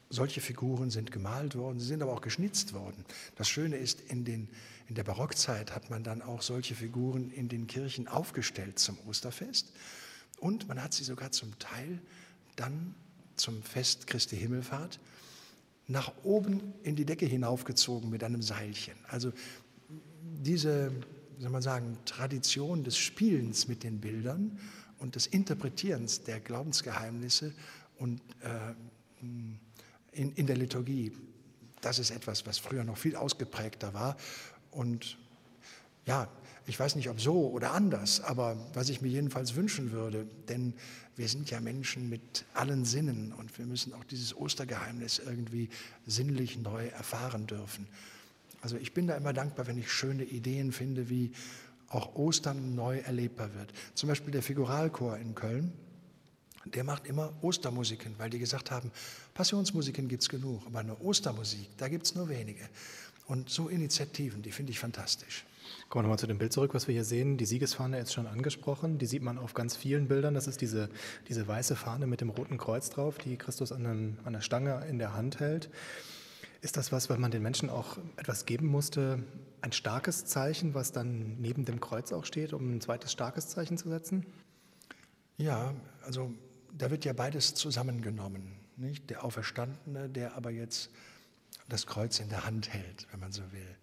solche 0.10 0.42
Figuren 0.42 0.90
sind 0.90 1.12
gemalt 1.12 1.56
worden, 1.56 1.80
sie 1.80 1.86
sind 1.86 2.02
aber 2.02 2.12
auch 2.12 2.22
geschnitzt 2.22 2.74
worden. 2.74 3.06
Das 3.36 3.48
Schöne 3.48 3.78
ist, 3.78 4.02
in, 4.02 4.26
den, 4.26 4.50
in 4.88 4.96
der 4.96 5.04
Barockzeit 5.04 5.74
hat 5.74 5.90
man 5.90 6.04
dann 6.04 6.22
auch 6.22 6.42
solche 6.42 6.76
Figuren 6.76 7.32
in 7.32 7.48
den 7.48 7.68
Kirchen 7.68 8.08
aufgestellt 8.08 8.80
zum 8.80 8.98
Osterfest. 9.08 9.72
Und 10.40 10.68
man 10.68 10.84
hat 10.84 10.94
sie 10.94 11.04
sogar 11.04 11.32
zum 11.32 11.58
Teil 11.60 12.02
dann 12.56 12.96
zum 13.38 13.64
Fest 13.64 14.08
Christi 14.08 14.36
Himmelfahrt 14.36 15.00
nach 15.88 16.12
oben 16.24 16.74
in 16.84 16.96
die 16.96 17.06
Decke 17.06 17.26
hinaufgezogen 17.26 18.10
mit 18.10 18.24
einem 18.24 18.42
Seilchen. 18.42 18.96
Also 19.08 19.32
diese, 20.22 20.92
soll 21.42 21.50
man 21.50 21.64
sagen, 21.64 21.98
Tradition 22.06 22.84
des 22.84 22.98
Spielens 22.98 23.68
mit 23.68 23.84
den 23.84 24.00
Bildern 24.00 24.60
und 25.00 25.16
des 25.16 25.26
Interpretierens 25.26 26.24
der 26.24 26.40
Glaubensgeheimnisse 26.40 27.54
und 27.98 28.22
äh, 28.42 28.74
in, 30.12 30.34
in 30.34 30.46
der 30.46 30.56
Liturgie, 30.56 31.12
das 31.82 31.98
ist 31.98 32.12
etwas, 32.12 32.46
was 32.46 32.60
früher 32.60 32.84
noch 32.84 32.98
viel 32.98 33.16
ausgeprägter 33.16 33.94
war. 33.96 34.18
Und 34.70 35.18
ja, 36.06 36.28
ich 36.68 36.80
weiß 36.80 36.96
nicht, 36.96 37.10
ob 37.10 37.20
so 37.20 37.50
oder 37.50 37.72
anders, 37.72 38.22
aber 38.22 38.56
was 38.74 38.90
ich 38.90 39.02
mir 39.02 39.10
jedenfalls 39.10 39.56
wünschen 39.56 39.92
würde, 39.92 40.28
denn 40.48 40.76
wir 41.16 41.28
sind 41.28 41.50
ja 41.50 41.60
Menschen 41.60 42.08
mit 42.08 42.46
allen 42.54 42.86
Sinnen 42.86 43.34
und 43.34 43.58
wir 43.58 43.66
müssen 43.66 43.94
auch 43.94 44.04
dieses 44.04 44.38
Ostergeheimnis 44.38 45.20
irgendwie 45.20 45.70
sinnlich 46.06 46.60
neu 46.60 46.86
erfahren 46.88 47.48
dürfen. 47.48 47.88
Also 48.62 48.78
ich 48.78 48.94
bin 48.94 49.08
da 49.08 49.16
immer 49.16 49.34
dankbar, 49.34 49.68
wenn 49.68 49.78
ich 49.78 49.92
schöne 49.92 50.24
Ideen 50.24 50.72
finde, 50.72 51.10
wie 51.10 51.32
auch 51.90 52.16
Ostern 52.16 52.76
neu 52.76 53.00
erlebbar 53.00 53.54
wird. 53.56 53.74
Zum 53.96 54.08
Beispiel 54.08 54.32
der 54.32 54.44
Figuralchor 54.44 55.18
in 55.18 55.36
Köln, 55.36 55.74
der 56.66 56.84
macht 56.84 57.08
immer 57.08 57.34
Ostermusiken, 57.42 58.16
weil 58.18 58.30
die 58.30 58.40
gesagt 58.40 58.72
haben, 58.72 58.92
Passionsmusiken 59.34 60.08
gibt 60.08 60.24
es 60.24 60.30
genug, 60.30 60.66
aber 60.66 60.80
eine 60.80 60.98
Ostermusik, 61.00 61.68
da 61.78 61.88
gibt 61.88 62.06
es 62.06 62.16
nur 62.16 62.30
wenige. 62.30 62.70
Und 63.28 63.50
so 63.50 63.68
Initiativen, 63.68 64.42
die 64.42 64.52
finde 64.52 64.72
ich 64.72 64.80
fantastisch. 64.80 65.46
Kommen 65.90 66.04
wir 66.04 66.08
nochmal 66.08 66.20
zu 66.20 66.28
dem 66.28 66.38
Bild 66.38 66.54
zurück, 66.54 66.74
was 66.74 66.88
wir 66.88 66.94
hier 66.94 67.04
sehen. 67.04 67.38
Die 67.38 67.46
Siegesfahne 67.46 68.00
ist 68.00 68.14
schon 68.14 68.28
angesprochen. 68.28 68.98
Die 68.98 69.06
sieht 69.06 69.22
man 69.22 69.38
auf 69.38 69.54
ganz 69.54 69.76
vielen 69.76 70.08
Bildern. 70.08 70.34
Das 70.34 70.48
ist 70.48 70.62
diese, 70.62 70.90
diese 71.28 71.48
weiße 71.48 71.76
Fahne 71.76 72.08
mit 72.08 72.22
dem 72.22 72.30
roten 72.30 72.58
Kreuz 72.58 72.90
drauf, 72.90 73.18
die 73.18 73.38
Christus 73.38 73.72
an, 73.72 73.86
einem, 73.86 74.18
an 74.24 74.34
der 74.34 74.42
Stange 74.42 74.86
in 74.90 75.00
der 75.00 75.14
Hand 75.14 75.40
hält. 75.40 75.70
Ist 76.62 76.78
das 76.78 76.92
was, 76.92 77.10
weil 77.10 77.18
man 77.18 77.32
den 77.32 77.42
Menschen 77.42 77.70
auch 77.70 77.98
etwas 78.18 78.46
geben 78.46 78.68
musste, 78.68 79.24
ein 79.62 79.72
starkes 79.72 80.26
Zeichen, 80.26 80.74
was 80.74 80.92
dann 80.92 81.42
neben 81.42 81.66
dem 81.66 81.80
Kreuz 81.80 82.12
auch 82.12 82.26
steht, 82.26 82.54
um 82.54 82.76
ein 82.76 82.82
zweites 82.82 83.12
starkes 83.12 83.50
Zeichen 83.50 83.78
zu 83.78 83.90
setzen? 83.90 84.26
Ja, 85.38 85.74
also 86.04 86.32
da 86.72 86.92
wird 86.92 87.04
ja 87.04 87.14
beides 87.14 87.56
zusammengenommen. 87.56 88.60
Nicht? 88.78 89.10
Der 89.10 89.24
Auferstandene, 89.24 90.08
der 90.10 90.36
aber 90.36 90.52
jetzt 90.52 90.92
das 91.68 91.88
Kreuz 91.88 92.20
in 92.20 92.30
der 92.30 92.46
Hand 92.46 92.72
hält, 92.72 93.08
wenn 93.12 93.20
man 93.20 93.32
so 93.32 93.42
will 93.52 93.78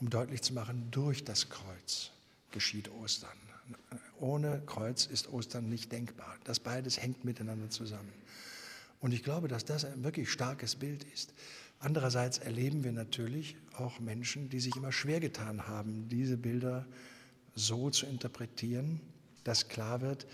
um 0.00 0.10
deutlich 0.10 0.42
zu 0.42 0.54
machen, 0.54 0.88
durch 0.90 1.24
das 1.24 1.48
Kreuz 1.48 2.10
geschieht 2.50 2.90
Ostern. 2.90 3.36
Ohne 4.18 4.62
Kreuz 4.64 5.06
ist 5.06 5.28
Ostern 5.32 5.68
nicht 5.68 5.92
denkbar. 5.92 6.36
Das 6.44 6.60
beides 6.60 7.00
hängt 7.00 7.24
miteinander 7.24 7.68
zusammen. 7.68 8.12
Und 9.00 9.12
ich 9.12 9.22
glaube, 9.22 9.48
dass 9.48 9.64
das 9.64 9.84
ein 9.84 10.02
wirklich 10.02 10.30
starkes 10.30 10.76
Bild 10.76 11.04
ist. 11.04 11.34
Andererseits 11.80 12.38
erleben 12.38 12.82
wir 12.82 12.92
natürlich 12.92 13.56
auch 13.76 14.00
Menschen, 14.00 14.48
die 14.48 14.60
sich 14.60 14.74
immer 14.76 14.92
schwer 14.92 15.20
getan 15.20 15.68
haben, 15.68 16.08
diese 16.08 16.36
Bilder 16.36 16.86
so 17.54 17.90
zu 17.90 18.06
interpretieren, 18.06 19.00
dass 19.44 19.68
klar 19.68 20.00
wird, 20.00 20.26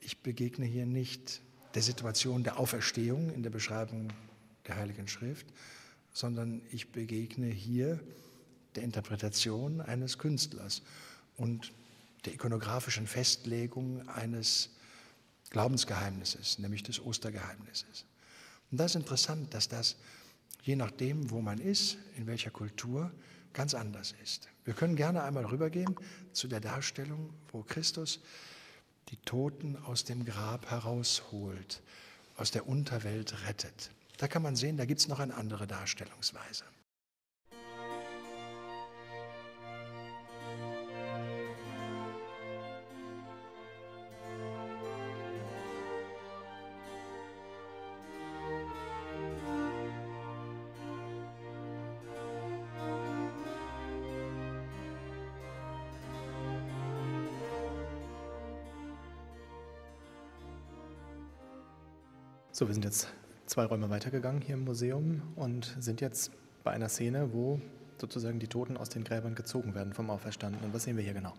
ich 0.00 0.22
begegne 0.22 0.64
hier 0.64 0.86
nicht 0.86 1.40
der 1.74 1.82
Situation 1.82 2.44
der 2.44 2.58
Auferstehung 2.58 3.32
in 3.34 3.42
der 3.42 3.50
Beschreibung 3.50 4.12
der 4.66 4.76
Heiligen 4.76 5.08
Schrift, 5.08 5.46
sondern 6.12 6.62
ich 6.70 6.92
begegne 6.92 7.48
hier 7.48 8.00
der 8.76 8.84
Interpretation 8.84 9.80
eines 9.80 10.18
Künstlers 10.18 10.82
und 11.36 11.72
der 12.24 12.34
ikonografischen 12.34 13.06
Festlegung 13.06 14.08
eines 14.08 14.70
Glaubensgeheimnisses, 15.50 16.58
nämlich 16.58 16.82
des 16.82 17.00
Ostergeheimnisses. 17.00 18.04
Und 18.70 18.78
das 18.78 18.92
ist 18.92 18.96
interessant, 18.96 19.52
dass 19.54 19.68
das 19.68 19.96
je 20.62 20.76
nachdem, 20.76 21.30
wo 21.30 21.40
man 21.40 21.58
ist, 21.58 21.96
in 22.16 22.26
welcher 22.26 22.50
Kultur, 22.50 23.12
ganz 23.52 23.74
anders 23.74 24.14
ist. 24.22 24.48
Wir 24.64 24.74
können 24.74 24.96
gerne 24.96 25.22
einmal 25.22 25.46
rübergehen 25.46 25.96
zu 26.32 26.48
der 26.48 26.60
Darstellung, 26.60 27.30
wo 27.52 27.62
Christus 27.62 28.20
die 29.08 29.16
Toten 29.18 29.76
aus 29.76 30.04
dem 30.04 30.24
Grab 30.24 30.70
herausholt, 30.70 31.82
aus 32.36 32.50
der 32.50 32.68
Unterwelt 32.68 33.46
rettet. 33.46 33.90
Da 34.18 34.28
kann 34.28 34.42
man 34.42 34.56
sehen, 34.56 34.76
da 34.76 34.84
gibt 34.84 35.00
es 35.00 35.08
noch 35.08 35.20
eine 35.20 35.34
andere 35.34 35.66
Darstellungsweise. 35.66 36.64
So, 62.56 62.66
wir 62.66 62.72
sind 62.72 62.86
jetzt 62.86 63.08
zwei 63.44 63.66
Räume 63.66 63.90
weitergegangen 63.90 64.40
hier 64.40 64.54
im 64.54 64.64
Museum 64.64 65.20
und 65.36 65.76
sind 65.78 66.00
jetzt 66.00 66.30
bei 66.64 66.70
einer 66.70 66.88
Szene, 66.88 67.34
wo 67.34 67.60
sozusagen 67.98 68.38
die 68.38 68.46
Toten 68.46 68.78
aus 68.78 68.88
den 68.88 69.04
Gräbern 69.04 69.34
gezogen 69.34 69.74
werden 69.74 69.92
vom 69.92 70.08
Auferstandenen. 70.08 70.72
Was 70.72 70.84
sehen 70.84 70.96
wir 70.96 71.04
hier 71.04 71.12
genau? 71.12 71.34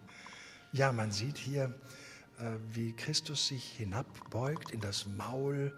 Ja, 0.74 0.92
man 0.92 1.12
sieht 1.12 1.40
hier, 1.40 1.74
äh, 2.38 2.52
wie 2.72 2.94
Christus 2.94 3.48
sich 3.48 3.64
hinabbeugt 3.64 4.70
in 4.70 4.80
das 4.80 5.08
Maul, 5.08 5.76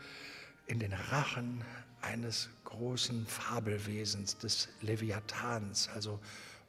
in 0.67 0.79
den 0.79 0.91
Rachen 0.91 1.63
eines 2.01 2.50
großen 2.65 3.25
Fabelwesens, 3.25 4.38
des 4.39 4.67
Leviathans, 4.81 5.88
also 5.96 6.19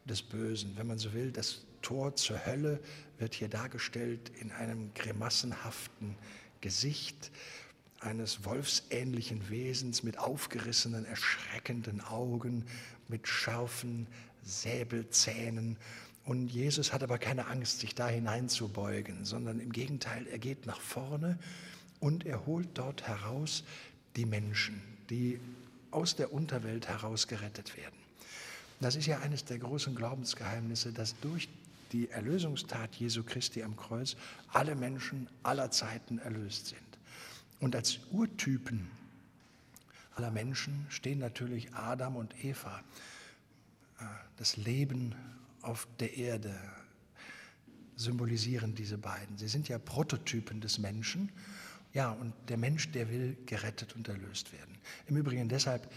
des 0.05 0.21
Bösen. 0.21 0.77
Wenn 0.77 0.87
man 0.87 0.97
so 0.97 1.11
will, 1.11 1.33
das 1.33 1.65
Tor 1.81 2.15
zur 2.15 2.45
Hölle 2.45 2.79
wird 3.17 3.33
hier 3.33 3.49
dargestellt 3.49 4.31
in 4.39 4.49
einem 4.53 4.93
grimassenhaften 4.93 6.15
Gesicht 6.61 7.31
eines 8.01 8.43
wolfsähnlichen 8.45 9.49
Wesens 9.49 10.03
mit 10.03 10.17
aufgerissenen, 10.17 11.05
erschreckenden 11.05 12.01
Augen, 12.01 12.65
mit 13.07 13.27
scharfen 13.27 14.07
Säbelzähnen. 14.43 15.77
Und 16.25 16.49
Jesus 16.49 16.93
hat 16.93 17.03
aber 17.03 17.17
keine 17.17 17.47
Angst, 17.47 17.79
sich 17.79 17.95
da 17.95 18.07
hineinzubeugen, 18.07 19.23
sondern 19.23 19.59
im 19.59 19.71
Gegenteil, 19.71 20.27
er 20.27 20.39
geht 20.39 20.65
nach 20.65 20.81
vorne 20.81 21.37
und 21.99 22.25
er 22.25 22.45
holt 22.45 22.69
dort 22.73 23.07
heraus 23.07 23.63
die 24.15 24.25
Menschen, 24.25 24.81
die 25.09 25.39
aus 25.91 26.15
der 26.15 26.33
Unterwelt 26.33 26.87
heraus 26.87 27.27
gerettet 27.27 27.77
werden. 27.77 27.95
Das 28.79 28.95
ist 28.95 29.05
ja 29.05 29.19
eines 29.19 29.45
der 29.45 29.59
großen 29.59 29.95
Glaubensgeheimnisse, 29.95 30.91
dass 30.91 31.19
durch 31.19 31.47
die 31.91 32.09
Erlösungstat 32.09 32.95
Jesu 32.95 33.23
Christi 33.23 33.61
am 33.61 33.75
Kreuz 33.75 34.15
alle 34.51 34.75
Menschen 34.75 35.27
aller 35.43 35.69
Zeiten 35.69 36.17
erlöst 36.17 36.67
sind. 36.67 36.90
Und 37.61 37.75
als 37.75 37.99
Urtypen 38.11 38.89
aller 40.15 40.31
Menschen 40.31 40.85
stehen 40.89 41.19
natürlich 41.19 41.73
Adam 41.73 42.17
und 42.17 42.43
Eva. 42.43 42.81
Äh, 43.99 44.03
das 44.37 44.57
Leben 44.57 45.15
auf 45.61 45.87
der 45.99 46.17
Erde 46.17 46.59
symbolisieren 47.95 48.73
diese 48.73 48.97
beiden. 48.97 49.37
Sie 49.37 49.47
sind 49.47 49.69
ja 49.69 49.77
Prototypen 49.77 50.59
des 50.59 50.79
Menschen. 50.79 51.31
Ja, 51.93 52.11
und 52.11 52.33
der 52.49 52.57
Mensch, 52.57 52.91
der 52.91 53.09
will 53.09 53.37
gerettet 53.45 53.95
und 53.95 54.07
erlöst 54.07 54.51
werden. 54.53 54.75
Im 55.07 55.17
Übrigen 55.17 55.47
deshalb 55.47 55.91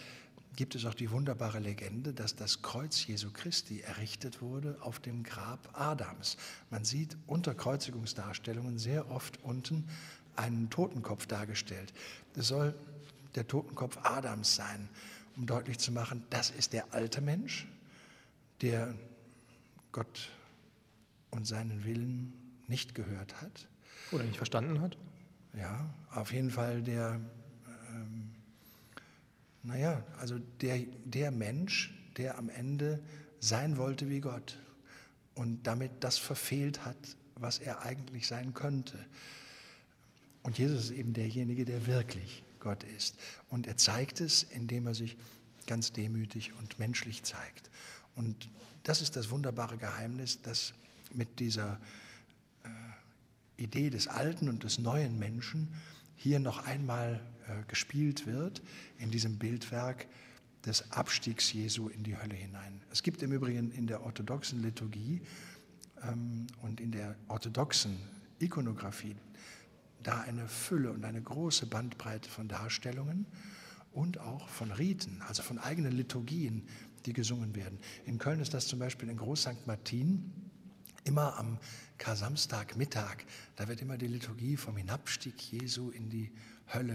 gibt 0.57 0.75
es 0.75 0.85
auch 0.85 0.95
die 0.95 1.11
wunderbare 1.11 1.61
Legende, 1.61 2.13
dass 2.13 2.37
das 2.37 2.61
Kreuz 2.61 3.07
Jesu 3.07 3.31
Christi 3.33 3.81
errichtet 3.81 4.43
wurde 4.43 4.77
auf 4.81 5.01
dem 5.01 5.23
Grab 5.23 5.69
Adams. 5.73 6.37
Man 6.71 6.85
sieht 6.85 7.17
unter 7.27 7.55
Kreuzigungsdarstellungen 7.55 8.79
sehr 8.79 9.11
oft 9.11 9.43
unten 9.43 9.89
einen 10.37 10.71
Totenkopf 10.71 11.27
dargestellt. 11.27 11.93
Das 12.35 12.49
soll 12.49 12.75
der 13.35 13.47
Totenkopf 13.47 13.99
Adams 14.03 14.55
sein, 14.55 14.89
um 15.37 15.47
deutlich 15.47 15.79
zu 15.79 15.93
machen, 15.93 16.25
das 16.31 16.51
ist 16.51 16.73
der 16.73 16.93
alte 16.95 17.21
Mensch, 17.21 17.67
der 18.63 18.95
Gott 19.93 20.31
und 21.31 21.47
seinen 21.47 21.85
Willen 21.85 22.33
nicht 22.69 22.95
gehört 22.95 23.41
hat. 23.41 23.69
Oder 24.13 24.25
nicht 24.25 24.37
verstanden 24.37 24.81
hat? 24.81 24.97
Ja, 25.57 25.89
auf 26.13 26.33
jeden 26.33 26.51
Fall 26.51 26.83
der, 26.83 27.21
ähm, 27.91 28.31
Naja, 29.63 30.03
also 30.19 30.39
der, 30.61 30.79
der 31.05 31.31
Mensch, 31.31 31.95
der 32.17 32.39
am 32.39 32.49
Ende 32.49 33.03
sein 33.41 33.77
wollte 33.77 34.09
wie 34.09 34.21
Gott 34.21 34.59
und 35.35 35.67
damit 35.67 35.91
das 36.01 36.19
verfehlt 36.19 36.85
hat, 36.85 36.97
was 37.35 37.59
er 37.59 37.83
eigentlich 37.83 38.27
sein 38.27 38.55
könnte. 38.55 38.99
Und 40.45 40.59
Jesus 40.59 40.85
ist 40.85 40.91
eben 40.93 41.15
derjenige, 41.15 41.65
der 41.65 41.87
wirklich 41.87 42.45
Gott 42.61 42.85
ist. 42.85 43.17
Und 43.49 43.67
er 43.67 43.77
zeigt 43.77 44.21
es, 44.21 44.43
indem 44.43 44.87
er 44.87 44.95
sich 44.95 45.17
ganz 45.67 45.93
demütig 45.93 46.53
und 46.61 46.79
menschlich 46.79 47.23
zeigt. 47.25 47.71
Und 48.15 48.49
das 48.85 49.01
ist 49.01 49.17
das 49.17 49.31
wunderbare 49.31 49.79
Geheimnis, 49.79 50.41
das 50.43 50.75
mit 51.13 51.41
dieser 51.41 51.81
äh, 52.63 53.63
Idee 53.63 53.91
des 53.91 54.07
alten 54.07 54.49
und 54.49 54.65
des 54.65 54.79
neuen 54.79 55.19
Menschen 55.19 55.69
hier 56.17 56.39
noch 56.41 56.67
einmal 56.67 57.21
äh, 57.49 57.65
gespielt 57.67 58.27
wird, 58.27 58.63
in 58.99 59.11
diesem 59.11 59.39
Bildwerk 59.39 60.07
des 60.67 60.91
Abstiegs 60.93 61.53
Jesu 61.53 61.89
in 61.89 62.03
die 62.03 62.17
Hölle 62.17 62.35
hinein. 62.35 62.83
Es 62.91 63.03
gibt 63.03 63.23
im 63.23 63.33
Übrigen 63.33 63.71
in 63.73 63.87
der 63.87 64.03
orthodoxen 64.03 64.63
Liturgie 64.63 65.23
ähm, 66.03 66.47
und 66.61 66.81
in 66.81 66.93
der 66.93 67.17
orthodoxen 67.29 67.97
Ikonografie 68.39 69.17
da 70.05 70.21
eine 70.21 70.49
Fülle 70.49 70.93
und 70.93 71.05
eine 71.05 71.21
große 71.21 71.67
Bandbreite 71.67 72.31
von 72.31 72.49
Darstellungen 72.49 73.27
und 73.93 74.19
auch 74.19 74.49
von 74.49 74.71
Riten, 74.71 75.23
also 75.29 75.43
von 75.43 75.59
eigenen 75.59 75.93
Liturgien, 75.93 76.67
die 77.07 77.13
gesungen 77.13 77.55
werden. 77.55 77.79
In 78.07 78.19
Köln 78.19 78.41
ist 78.41 78.55
das 78.55 78.67
zum 78.67 78.79
Beispiel 78.79 79.09
in 79.09 79.17
Groß 79.17 79.43
St. 79.43 79.67
Martin 79.67 80.33
immer 81.05 81.37
am 81.39 81.59
Kar-Samstag-Mittag. 81.99 83.25
Da 83.57 83.69
wird 83.69 83.83
immer 83.83 83.99
die 83.99 84.07
Liturgie 84.07 84.57
vom 84.57 84.77
Hinabstieg 84.77 85.41
Jesu 85.53 85.91
in 85.91 86.09
die 86.09 86.33
Hölle 86.73 86.95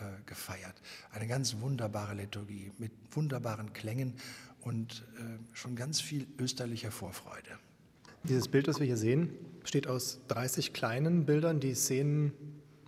äh, 0.00 0.22
gefeiert. 0.26 0.80
Eine 1.12 1.26
ganz 1.26 1.56
wunderbare 1.60 2.14
Liturgie 2.14 2.72
mit 2.78 2.92
wunderbaren 3.10 3.72
Klängen 3.72 4.14
und 4.62 5.04
äh, 5.18 5.56
schon 5.56 5.76
ganz 5.76 6.00
viel 6.00 6.26
österlicher 6.38 6.90
Vorfreude. 6.90 7.58
Dieses 8.24 8.48
Bild, 8.48 8.68
das 8.68 8.80
wir 8.80 8.86
hier 8.86 8.96
sehen, 8.96 9.30
besteht 9.70 9.86
aus 9.86 10.18
30 10.26 10.72
kleinen 10.72 11.26
Bildern, 11.26 11.60
die 11.60 11.74
Szenen 11.74 12.32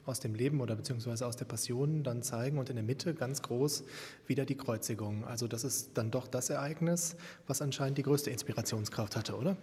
aus 0.04 0.18
dem 0.18 0.34
Leben 0.34 0.60
oder 0.60 0.74
beziehungsweise 0.74 1.28
aus 1.28 1.36
der 1.36 1.44
Passion 1.44 2.02
dann 2.02 2.24
zeigen 2.24 2.58
und 2.58 2.70
in 2.70 2.74
der 2.74 2.82
Mitte 2.82 3.14
ganz 3.14 3.40
groß 3.40 3.84
wieder 4.26 4.44
die 4.44 4.56
Kreuzigung. 4.56 5.24
Also 5.24 5.46
das 5.46 5.62
ist 5.62 5.90
dann 5.94 6.10
doch 6.10 6.26
das 6.26 6.50
Ereignis, 6.50 7.14
was 7.46 7.62
anscheinend 7.62 7.98
die 7.98 8.02
größte 8.02 8.30
Inspirationskraft 8.30 9.14
hatte, 9.14 9.36
oder? 9.36 9.56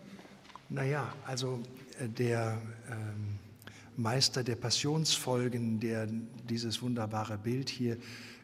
Naja, 0.69 1.13
also 1.25 1.59
äh, 1.99 2.07
der 2.07 2.61
ähm, 2.89 3.37
Meister 3.97 4.41
der 4.41 4.55
Passionsfolgen, 4.55 5.81
der 5.81 6.07
dieses 6.47 6.81
wunderbare 6.81 7.37
Bild 7.37 7.67
hier 7.67 7.97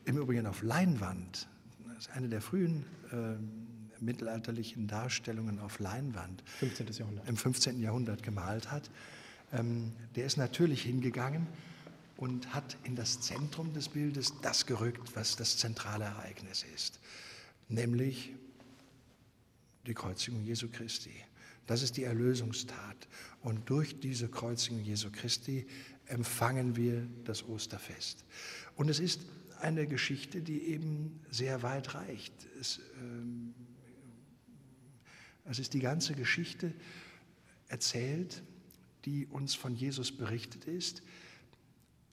im 0.04 0.18
Übrigen 0.18 0.48
auf 0.48 0.64
Leinwand, 0.64 1.48
das 1.88 2.08
ist 2.08 2.12
eine 2.12 2.28
der 2.28 2.42
frühen 2.42 2.84
äh, 3.14 3.65
mittelalterlichen 4.02 4.88
Darstellungen 4.88 5.60
auf 5.60 5.80
Leinwand 5.80 6.44
15. 6.60 6.94
Jahrhundert. 6.94 7.30
im 7.30 7.38
15. 7.38 7.80
Jahrhundert 7.80 8.24
gemalt 8.24 8.72
hat, 8.72 8.90
ähm, 9.54 9.92
der 10.16 10.26
ist 10.26 10.38
natürlich 10.38 10.84
hingegangen 10.84 11.48
und 12.18 12.54
hat 12.54 12.78
in 12.84 12.96
das 12.96 13.22
Zentrum 13.22 13.74
des 13.74 13.90
Bildes 13.90 14.34
das 14.42 14.66
gerückt, 14.66 15.16
was 15.16 15.36
das 15.36 15.58
zentrale 15.58 16.06
Ereignis 16.06 16.66
ist, 16.76 17.00
nämlich 17.68 18.34
die 19.86 19.94
Kreuzigung 19.94 20.44
Jesu 20.44 20.68
Christi. 20.70 21.14
Das 21.68 21.82
ist 21.82 21.98
die 21.98 22.04
Erlösungstat. 22.04 23.08
Und 23.42 23.70
durch 23.70 24.00
diese 24.00 24.28
Kreuzigung 24.28 24.84
Jesu 24.84 25.10
Christi 25.12 25.66
empfangen 26.08 26.76
wir 26.76 27.08
das 27.24 27.44
Osterfest. 27.48 28.24
Und 28.76 28.90
es 28.90 29.00
ist 29.00 29.22
eine 29.60 29.88
Geschichte, 29.88 30.42
die 30.42 30.64
eben 30.68 31.20
sehr 31.32 31.64
weit 31.64 31.96
reicht. 31.96 32.34
Es, 32.60 32.80
ähm, 33.02 33.54
es 35.46 35.60
ist 35.60 35.74
die 35.74 35.80
ganze 35.80 36.14
Geschichte 36.14 36.74
erzählt, 37.68 38.44
die 39.06 39.28
uns 39.28 39.56
von 39.56 39.76
Jesus 39.76 40.12
berichtet 40.12 40.66
ist, 40.66 41.04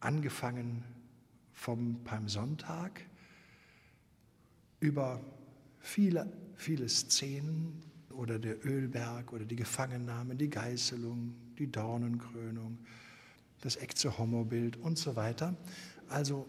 angefangen 0.00 0.84
vom 1.52 2.02
Palmsonntag 2.04 3.00
über 4.80 5.20
viele, 5.80 6.30
viele 6.56 6.88
Szenen 6.88 7.80
oder 8.10 8.38
der 8.38 8.66
Ölberg 8.66 9.32
oder 9.32 9.44
die 9.44 9.56
Gefangennahme, 9.56 10.36
die 10.36 10.50
Geißelung, 10.50 11.34
die 11.58 11.70
Dornenkrönung, 11.70 12.78
das 13.60 13.76
Ecce 13.76 14.18
Homo-Bild 14.18 14.76
und 14.76 14.98
so 14.98 15.16
weiter. 15.16 15.56
Also 16.08 16.46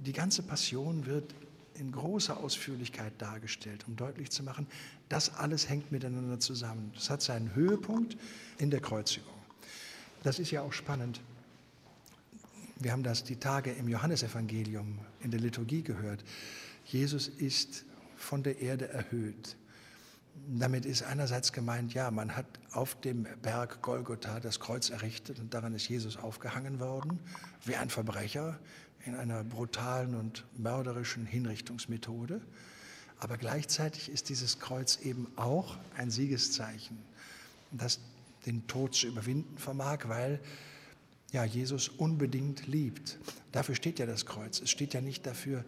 die 0.00 0.12
ganze 0.12 0.42
Passion 0.42 1.06
wird 1.06 1.34
in 1.78 1.92
großer 1.92 2.36
Ausführlichkeit 2.36 3.12
dargestellt, 3.18 3.84
um 3.86 3.96
deutlich 3.96 4.30
zu 4.30 4.42
machen, 4.42 4.66
das 5.08 5.34
alles 5.34 5.68
hängt 5.68 5.92
miteinander 5.92 6.40
zusammen. 6.40 6.92
Das 6.94 7.10
hat 7.10 7.22
seinen 7.22 7.54
Höhepunkt 7.54 8.16
in 8.58 8.70
der 8.70 8.80
Kreuzigung. 8.80 9.32
Das 10.22 10.38
ist 10.38 10.50
ja 10.50 10.62
auch 10.62 10.72
spannend. 10.72 11.20
Wir 12.80 12.92
haben 12.92 13.02
das 13.02 13.24
die 13.24 13.36
Tage 13.36 13.72
im 13.72 13.88
Johannesevangelium 13.88 14.98
in 15.20 15.30
der 15.30 15.40
Liturgie 15.40 15.82
gehört. 15.82 16.24
Jesus 16.84 17.28
ist 17.28 17.84
von 18.16 18.42
der 18.42 18.60
Erde 18.60 18.88
erhöht. 18.88 19.56
Damit 20.46 20.86
ist 20.86 21.02
einerseits 21.02 21.52
gemeint, 21.52 21.94
ja, 21.94 22.10
man 22.10 22.36
hat 22.36 22.46
auf 22.72 23.00
dem 23.00 23.26
Berg 23.42 23.82
Golgotha 23.82 24.38
das 24.38 24.60
Kreuz 24.60 24.90
errichtet 24.90 25.40
und 25.40 25.52
daran 25.52 25.74
ist 25.74 25.88
Jesus 25.88 26.16
aufgehangen 26.16 26.78
worden, 26.78 27.18
wie 27.64 27.74
ein 27.74 27.90
Verbrecher 27.90 28.58
in 29.08 29.14
einer 29.14 29.42
brutalen 29.42 30.14
und 30.14 30.44
mörderischen 30.56 31.26
Hinrichtungsmethode. 31.26 32.40
Aber 33.18 33.36
gleichzeitig 33.36 34.10
ist 34.10 34.28
dieses 34.28 34.60
Kreuz 34.60 34.96
eben 34.96 35.26
auch 35.36 35.76
ein 35.96 36.10
Siegeszeichen, 36.10 36.98
das 37.72 37.98
den 38.46 38.66
Tod 38.66 38.94
zu 38.94 39.08
überwinden 39.08 39.58
vermag, 39.58 40.08
weil 40.08 40.40
ja, 41.32 41.44
Jesus 41.44 41.88
unbedingt 41.88 42.66
liebt. 42.66 43.18
Dafür 43.52 43.74
steht 43.74 43.98
ja 43.98 44.06
das 44.06 44.24
Kreuz. 44.24 44.60
Es 44.60 44.70
steht 44.70 44.94
ja 44.94 45.00
nicht 45.00 45.26
dafür, 45.26 45.64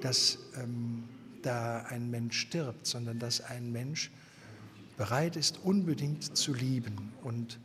dass 0.00 0.38
ähm, 0.56 1.04
da 1.42 1.82
ein 1.82 2.10
Mensch 2.10 2.38
stirbt, 2.38 2.86
sondern 2.86 3.18
dass 3.18 3.40
ein 3.40 3.70
Mensch 3.70 4.10
bereit 4.96 5.36
ist, 5.36 5.58
unbedingt 5.62 6.36
zu 6.36 6.54
lieben. 6.54 7.12
Und 7.22 7.58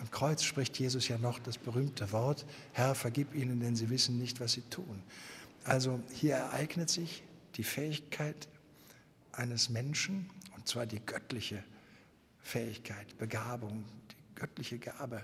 am 0.00 0.10
Kreuz 0.10 0.42
spricht 0.42 0.78
Jesus 0.78 1.08
ja 1.08 1.18
noch 1.18 1.38
das 1.38 1.58
berühmte 1.58 2.12
Wort, 2.12 2.44
Herr, 2.72 2.94
vergib 2.94 3.34
ihnen, 3.34 3.60
denn 3.60 3.76
sie 3.76 3.90
wissen 3.90 4.18
nicht, 4.18 4.40
was 4.40 4.52
sie 4.52 4.62
tun. 4.62 5.02
Also 5.64 6.00
hier 6.12 6.36
ereignet 6.36 6.90
sich 6.90 7.22
die 7.56 7.64
Fähigkeit 7.64 8.48
eines 9.32 9.68
Menschen, 9.68 10.30
und 10.56 10.68
zwar 10.68 10.86
die 10.86 11.00
göttliche 11.00 11.62
Fähigkeit, 12.38 13.16
Begabung, 13.18 13.84
die 14.10 14.40
göttliche 14.40 14.78
Gabe, 14.78 15.22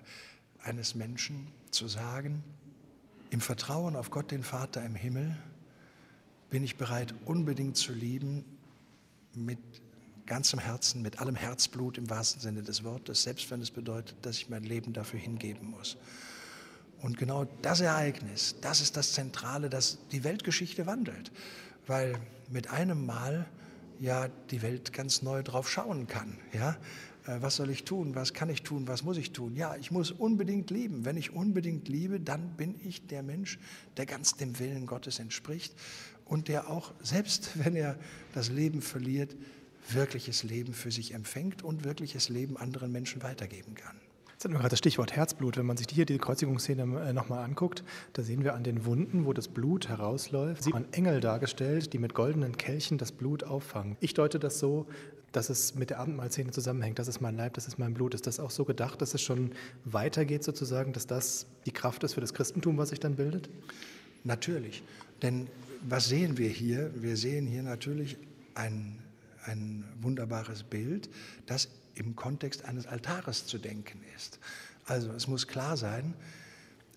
eines 0.62 0.94
Menschen 0.94 1.48
zu 1.70 1.88
sagen, 1.88 2.42
im 3.30 3.40
Vertrauen 3.40 3.96
auf 3.96 4.10
Gott 4.10 4.30
den 4.30 4.42
Vater 4.42 4.84
im 4.84 4.94
Himmel 4.94 5.36
bin 6.50 6.64
ich 6.64 6.76
bereit, 6.76 7.14
unbedingt 7.24 7.76
zu 7.76 7.92
lieben, 7.92 8.44
mit 9.34 9.58
ganzem 10.30 10.60
Herzen, 10.60 11.02
mit 11.02 11.20
allem 11.20 11.34
Herzblut 11.34 11.98
im 11.98 12.08
wahrsten 12.08 12.40
Sinne 12.40 12.62
des 12.62 12.84
Wortes, 12.84 13.24
selbst 13.24 13.50
wenn 13.50 13.60
es 13.60 13.72
bedeutet, 13.72 14.14
dass 14.22 14.36
ich 14.36 14.48
mein 14.48 14.62
Leben 14.62 14.92
dafür 14.92 15.18
hingeben 15.18 15.68
muss. 15.68 15.96
Und 17.02 17.18
genau 17.18 17.46
das 17.62 17.80
Ereignis, 17.80 18.54
das 18.60 18.80
ist 18.80 18.96
das 18.96 19.12
Zentrale, 19.12 19.68
das 19.68 19.98
die 20.12 20.22
Weltgeschichte 20.22 20.86
wandelt, 20.86 21.32
weil 21.88 22.14
mit 22.48 22.70
einem 22.70 23.04
Mal 23.06 23.46
ja 23.98 24.28
die 24.52 24.62
Welt 24.62 24.92
ganz 24.92 25.22
neu 25.22 25.42
drauf 25.42 25.68
schauen 25.68 26.06
kann. 26.06 26.38
Ja? 26.52 26.76
Äh, 27.26 27.42
was 27.42 27.56
soll 27.56 27.68
ich 27.70 27.82
tun, 27.82 28.14
was 28.14 28.32
kann 28.32 28.50
ich 28.50 28.62
tun, 28.62 28.86
was 28.86 29.02
muss 29.02 29.16
ich 29.16 29.32
tun? 29.32 29.56
Ja, 29.56 29.74
ich 29.74 29.90
muss 29.90 30.12
unbedingt 30.12 30.70
lieben. 30.70 31.04
Wenn 31.04 31.16
ich 31.16 31.32
unbedingt 31.32 31.88
liebe, 31.88 32.20
dann 32.20 32.56
bin 32.56 32.76
ich 32.84 33.04
der 33.08 33.24
Mensch, 33.24 33.58
der 33.96 34.06
ganz 34.06 34.36
dem 34.36 34.60
Willen 34.60 34.86
Gottes 34.86 35.18
entspricht 35.18 35.74
und 36.24 36.46
der 36.46 36.70
auch, 36.70 36.92
selbst 37.02 37.50
wenn 37.64 37.74
er 37.74 37.98
das 38.32 38.48
Leben 38.48 38.80
verliert, 38.80 39.34
wirkliches 39.94 40.42
Leben 40.42 40.72
für 40.72 40.90
sich 40.90 41.14
empfängt 41.14 41.62
und 41.62 41.84
wirkliches 41.84 42.28
Leben 42.28 42.56
anderen 42.56 42.92
Menschen 42.92 43.22
weitergeben 43.22 43.74
kann. 43.74 43.96
Jetzt 44.32 44.44
hatten 44.44 44.54
wir 44.54 44.60
gerade 44.60 44.70
das 44.70 44.78
Stichwort 44.78 45.14
Herzblut. 45.14 45.58
Wenn 45.58 45.66
man 45.66 45.76
sich 45.76 45.86
hier 45.90 46.06
die 46.06 46.16
Kreuzigungsszene 46.16 47.08
äh, 47.08 47.12
nochmal 47.12 47.44
anguckt, 47.44 47.84
da 48.14 48.22
sehen 48.22 48.42
wir 48.42 48.54
an 48.54 48.64
den 48.64 48.86
Wunden, 48.86 49.26
wo 49.26 49.34
das 49.34 49.48
Blut 49.48 49.88
herausläuft, 49.88 50.64
sieht 50.64 50.72
man 50.72 50.90
Engel 50.92 51.20
dargestellt, 51.20 51.92
die 51.92 51.98
mit 51.98 52.14
goldenen 52.14 52.56
Kelchen 52.56 52.96
das 52.96 53.12
Blut 53.12 53.44
auffangen. 53.44 53.98
Ich 54.00 54.14
deute 54.14 54.38
das 54.38 54.58
so, 54.58 54.86
dass 55.32 55.50
es 55.50 55.74
mit 55.74 55.90
der 55.90 56.00
Abendmahlszene 56.00 56.52
zusammenhängt. 56.52 56.98
Das 56.98 57.06
ist 57.06 57.20
mein 57.20 57.36
Leib, 57.36 57.54
das 57.54 57.68
ist 57.68 57.78
mein 57.78 57.92
Blut. 57.92 58.14
Ist 58.14 58.26
das 58.26 58.40
auch 58.40 58.50
so 58.50 58.64
gedacht, 58.64 59.02
dass 59.02 59.12
es 59.12 59.20
schon 59.20 59.52
weitergeht 59.84 60.42
sozusagen, 60.42 60.92
dass 60.92 61.06
das 61.06 61.46
die 61.66 61.72
Kraft 61.72 62.02
ist 62.02 62.14
für 62.14 62.20
das 62.20 62.32
Christentum, 62.32 62.78
was 62.78 62.88
sich 62.88 63.00
dann 63.00 63.16
bildet? 63.16 63.50
Natürlich. 64.24 64.82
Denn 65.22 65.48
was 65.82 66.08
sehen 66.08 66.38
wir 66.38 66.48
hier? 66.48 66.90
Wir 66.94 67.16
sehen 67.16 67.46
hier 67.46 67.62
natürlich 67.62 68.16
ein, 68.54 68.98
ein 69.46 69.84
wunderbares 70.00 70.62
Bild, 70.62 71.10
das 71.46 71.68
im 71.94 72.16
Kontext 72.16 72.64
eines 72.64 72.86
Altares 72.86 73.46
zu 73.46 73.58
denken 73.58 74.00
ist. 74.16 74.38
Also 74.86 75.12
es 75.12 75.28
muss 75.28 75.46
klar 75.46 75.76
sein, 75.76 76.14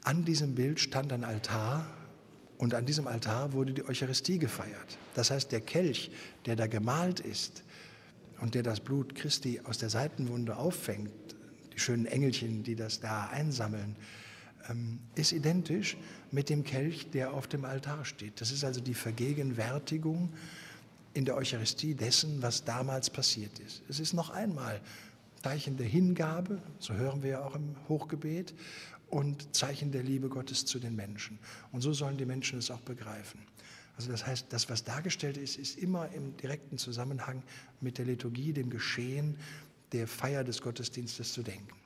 an 0.03 0.25
diesem 0.25 0.55
Bild 0.55 0.79
stand 0.79 1.13
ein 1.13 1.23
Altar 1.23 1.85
Und 2.63 2.73
an 2.75 2.85
diesem 2.85 3.07
Altar 3.07 3.51
wurde 3.51 3.73
die 3.73 3.85
Eucharistie 3.85 4.39
gefeiert. 4.39 4.97
Das 5.15 5.31
heißt, 5.31 5.51
der 5.51 5.59
Kelch, 5.59 6.11
der 6.45 6.55
da 6.55 6.67
gemalt 6.67 7.19
ist 7.19 7.61
und 8.39 8.55
der 8.55 8.63
das 8.63 8.79
Blut 8.79 9.15
Christi 9.15 9.59
aus 9.65 9.79
der 9.79 9.89
Seitenwunde 9.89 10.55
auffängt, 10.55 11.11
die 11.73 11.79
schönen 11.79 12.05
Engelchen, 12.05 12.63
die 12.63 12.75
das 12.75 13.01
da 13.01 13.27
einsammeln, 13.27 13.97
ähm, 14.69 14.99
ist 15.15 15.33
identisch 15.33 15.97
mit 16.31 16.49
dem 16.49 16.63
Kelch, 16.63 17.09
der 17.09 17.33
auf 17.33 17.47
dem 17.47 17.65
Altar 17.65 18.05
steht. 18.05 18.39
Das 18.39 18.51
ist 18.51 18.63
also 18.63 18.79
die 18.79 18.93
Vergegenwärtigung 18.93 20.31
in 21.13 21.25
der 21.25 21.35
Eucharistie 21.35 21.95
dessen, 21.95 22.41
was 22.41 22.63
damals 22.63 23.09
passiert 23.09 23.59
ist. 23.59 23.83
Es 23.87 23.99
ist 23.99 24.13
noch 24.13 24.29
einmal 24.29 24.81
Zeichen 25.43 25.77
der 25.77 25.87
Hingabe, 25.87 26.61
so 26.79 26.93
hören 26.93 27.21
wir 27.21 27.31
ja 27.31 27.45
auch 27.45 27.55
im 27.55 27.75
Hochgebet, 27.89 28.53
und 29.09 29.55
Zeichen 29.55 29.91
der 29.91 30.01
Liebe 30.01 30.27
Gottes 30.27 30.65
zu 30.65 30.79
den 30.79 30.95
Menschen. 30.95 31.37
Und 31.71 31.81
so 31.81 31.93
sollen 31.93 32.17
die 32.17 32.25
Menschen 32.25 32.57
es 32.57 32.71
auch 32.71 32.81
begreifen. 32.81 33.41
Also 33.95 34.11
das 34.11 34.25
heißt, 34.25 34.47
das, 34.49 34.69
was 34.69 34.83
dargestellt 34.83 35.37
ist, 35.37 35.57
ist 35.57 35.77
immer 35.77 36.09
im 36.13 36.35
direkten 36.37 36.79
Zusammenhang 36.79 37.43
mit 37.79 37.99
der 37.99 38.05
Liturgie, 38.05 38.53
dem 38.53 38.71
Geschehen 38.71 39.37
der 39.91 40.07
Feier 40.07 40.43
des 40.43 40.61
Gottesdienstes 40.61 41.31
zu 41.31 41.43
denken. 41.43 41.82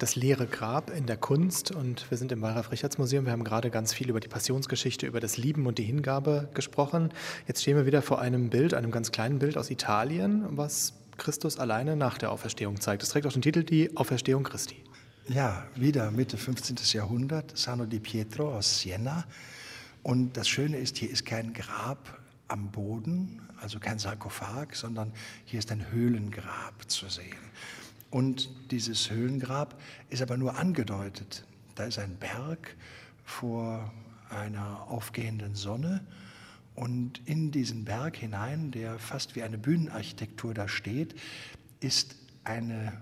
Das 0.00 0.16
leere 0.16 0.46
Grab 0.46 0.90
in 0.90 1.04
der 1.04 1.18
Kunst 1.18 1.70
und 1.70 2.10
wir 2.10 2.16
sind 2.16 2.32
im 2.32 2.40
Wallraf-Richards-Museum. 2.40 3.26
Wir 3.26 3.32
haben 3.32 3.44
gerade 3.44 3.70
ganz 3.70 3.92
viel 3.92 4.08
über 4.08 4.18
die 4.18 4.28
Passionsgeschichte, 4.28 5.06
über 5.06 5.20
das 5.20 5.36
Lieben 5.36 5.66
und 5.66 5.76
die 5.76 5.82
Hingabe 5.82 6.48
gesprochen. 6.54 7.12
Jetzt 7.46 7.60
stehen 7.60 7.76
wir 7.76 7.84
wieder 7.84 8.00
vor 8.00 8.18
einem 8.18 8.48
Bild, 8.48 8.72
einem 8.72 8.92
ganz 8.92 9.12
kleinen 9.12 9.38
Bild 9.38 9.58
aus 9.58 9.70
Italien, 9.70 10.46
was 10.56 10.94
Christus 11.18 11.58
alleine 11.58 11.96
nach 11.96 12.16
der 12.16 12.32
Auferstehung 12.32 12.80
zeigt. 12.80 13.02
Es 13.02 13.10
trägt 13.10 13.26
auch 13.26 13.32
den 13.32 13.42
Titel 13.42 13.62
Die 13.62 13.94
Auferstehung 13.94 14.42
Christi. 14.42 14.76
Ja, 15.28 15.66
wieder 15.74 16.10
Mitte 16.10 16.38
15. 16.38 16.76
Jahrhundert, 16.92 17.56
Sano 17.58 17.84
di 17.84 18.00
Pietro 18.00 18.56
aus 18.56 18.80
Siena. 18.80 19.26
Und 20.02 20.34
das 20.38 20.48
Schöne 20.48 20.78
ist, 20.78 20.96
hier 20.96 21.10
ist 21.10 21.26
kein 21.26 21.52
Grab 21.52 22.18
am 22.48 22.70
Boden, 22.70 23.42
also 23.60 23.78
kein 23.78 23.98
Sarkophag, 23.98 24.68
sondern 24.72 25.12
hier 25.44 25.58
ist 25.58 25.70
ein 25.70 25.92
Höhlengrab 25.92 26.88
zu 26.88 27.06
sehen. 27.10 27.36
Und 28.10 28.50
dieses 28.70 29.10
Höhlengrab 29.10 29.80
ist 30.08 30.22
aber 30.22 30.36
nur 30.36 30.56
angedeutet. 30.56 31.44
Da 31.76 31.84
ist 31.84 31.98
ein 31.98 32.16
Berg 32.16 32.76
vor 33.24 33.92
einer 34.30 34.86
aufgehenden 34.88 35.54
Sonne 35.54 36.04
und 36.74 37.20
in 37.26 37.50
diesen 37.50 37.84
Berg 37.84 38.16
hinein, 38.16 38.70
der 38.70 38.98
fast 38.98 39.36
wie 39.36 39.42
eine 39.42 39.58
Bühnenarchitektur 39.58 40.54
da 40.54 40.66
steht, 40.66 41.14
ist 41.80 42.16
eine 42.44 42.92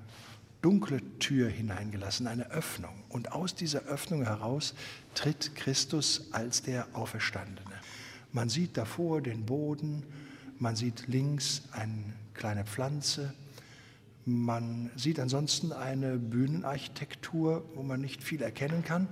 dunkle 0.63 1.01
Tür 1.21 1.49
hineingelassen, 1.49 2.27
eine 2.27 2.51
Öffnung. 2.51 3.05
Und 3.09 3.33
aus 3.33 3.55
dieser 3.55 3.83
Öffnung 3.83 4.25
heraus 4.25 4.75
tritt 5.15 5.55
Christus 5.55 6.33
als 6.33 6.63
der 6.63 6.89
Auferstandene. 6.93 7.71
Man 8.33 8.49
sieht 8.49 8.77
davor 8.77 9.23
den 9.23 9.47
Boden, 9.47 10.03
man 10.59 10.75
sieht 10.75 11.07
links 11.07 11.63
eine 11.71 12.15
kleine 12.35 12.65
Pflanze, 12.65 13.33
man 14.29 14.91
sieht 14.95 15.19
ansonsten 15.19 15.73
eine 15.73 16.19
Bühnenarchitektur, 16.19 17.65
wo 17.75 17.83
man 17.83 18.01
nicht 18.01 18.23
viel 18.23 18.43
erkennen 18.43 18.85
kann. 18.85 19.09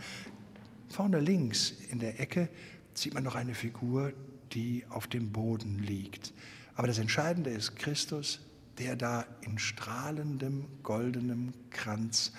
Vorne 0.88 1.20
links 1.20 1.72
in 1.90 1.98
der 1.98 2.20
Ecke 2.20 2.48
sieht 2.94 3.14
man 3.14 3.24
noch 3.24 3.34
eine 3.34 3.54
Figur, 3.54 4.12
die 4.52 4.84
auf 4.90 5.06
dem 5.06 5.32
Boden 5.32 5.78
liegt. 5.78 6.32
Aber 6.74 6.86
das 6.86 6.98
Entscheidende 6.98 7.50
ist 7.50 7.76
Christus, 7.76 8.40
der 8.78 8.94
da 8.96 9.26
in 9.40 9.58
strahlendem 9.58 10.66
goldenem 10.82 11.54
Kranz, 11.70 12.32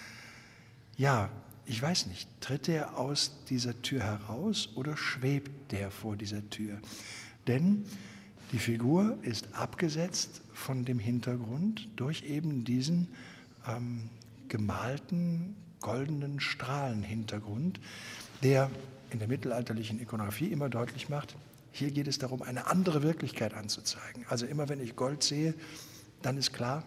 ja, 0.96 1.30
ich 1.66 1.82
weiß 1.82 2.06
nicht, 2.08 2.30
tritt 2.40 2.70
er 2.70 2.98
aus 2.98 3.44
dieser 3.50 3.82
Tür 3.82 4.02
heraus 4.04 4.70
oder 4.76 4.96
schwebt 4.96 5.72
der 5.72 5.92
vor 5.92 6.16
dieser 6.16 6.48
Tür? 6.50 6.80
Denn 7.48 7.86
die 8.52 8.60
Figur 8.60 9.18
ist 9.24 9.54
abgesetzt 9.54 10.42
von 10.54 10.86
dem 10.86 11.00
Hintergrund 11.00 11.88
durch 11.96 12.24
eben 12.24 12.64
diesen 12.64 13.08
ähm, 13.68 14.10
gemalten 14.48 15.56
goldenen 15.82 16.40
Strahlenhintergrund, 16.40 17.80
der 18.44 18.72
in 19.10 19.20
der 19.20 19.28
mittelalterlichen 19.28 20.02
Ikonografie 20.02 20.48
immer 20.48 20.70
deutlich 20.70 21.10
macht, 21.10 21.36
hier 21.72 21.92
geht 21.92 22.08
es 22.08 22.18
darum, 22.18 22.42
eine 22.42 22.68
andere 22.68 23.04
Wirklichkeit 23.04 23.54
anzuzeigen. 23.54 24.26
Also 24.30 24.46
immer 24.46 24.68
wenn 24.68 24.80
ich 24.80 24.96
Gold 24.96 25.22
sehe, 25.22 25.54
dann 26.22 26.38
ist 26.38 26.52
klar, 26.52 26.84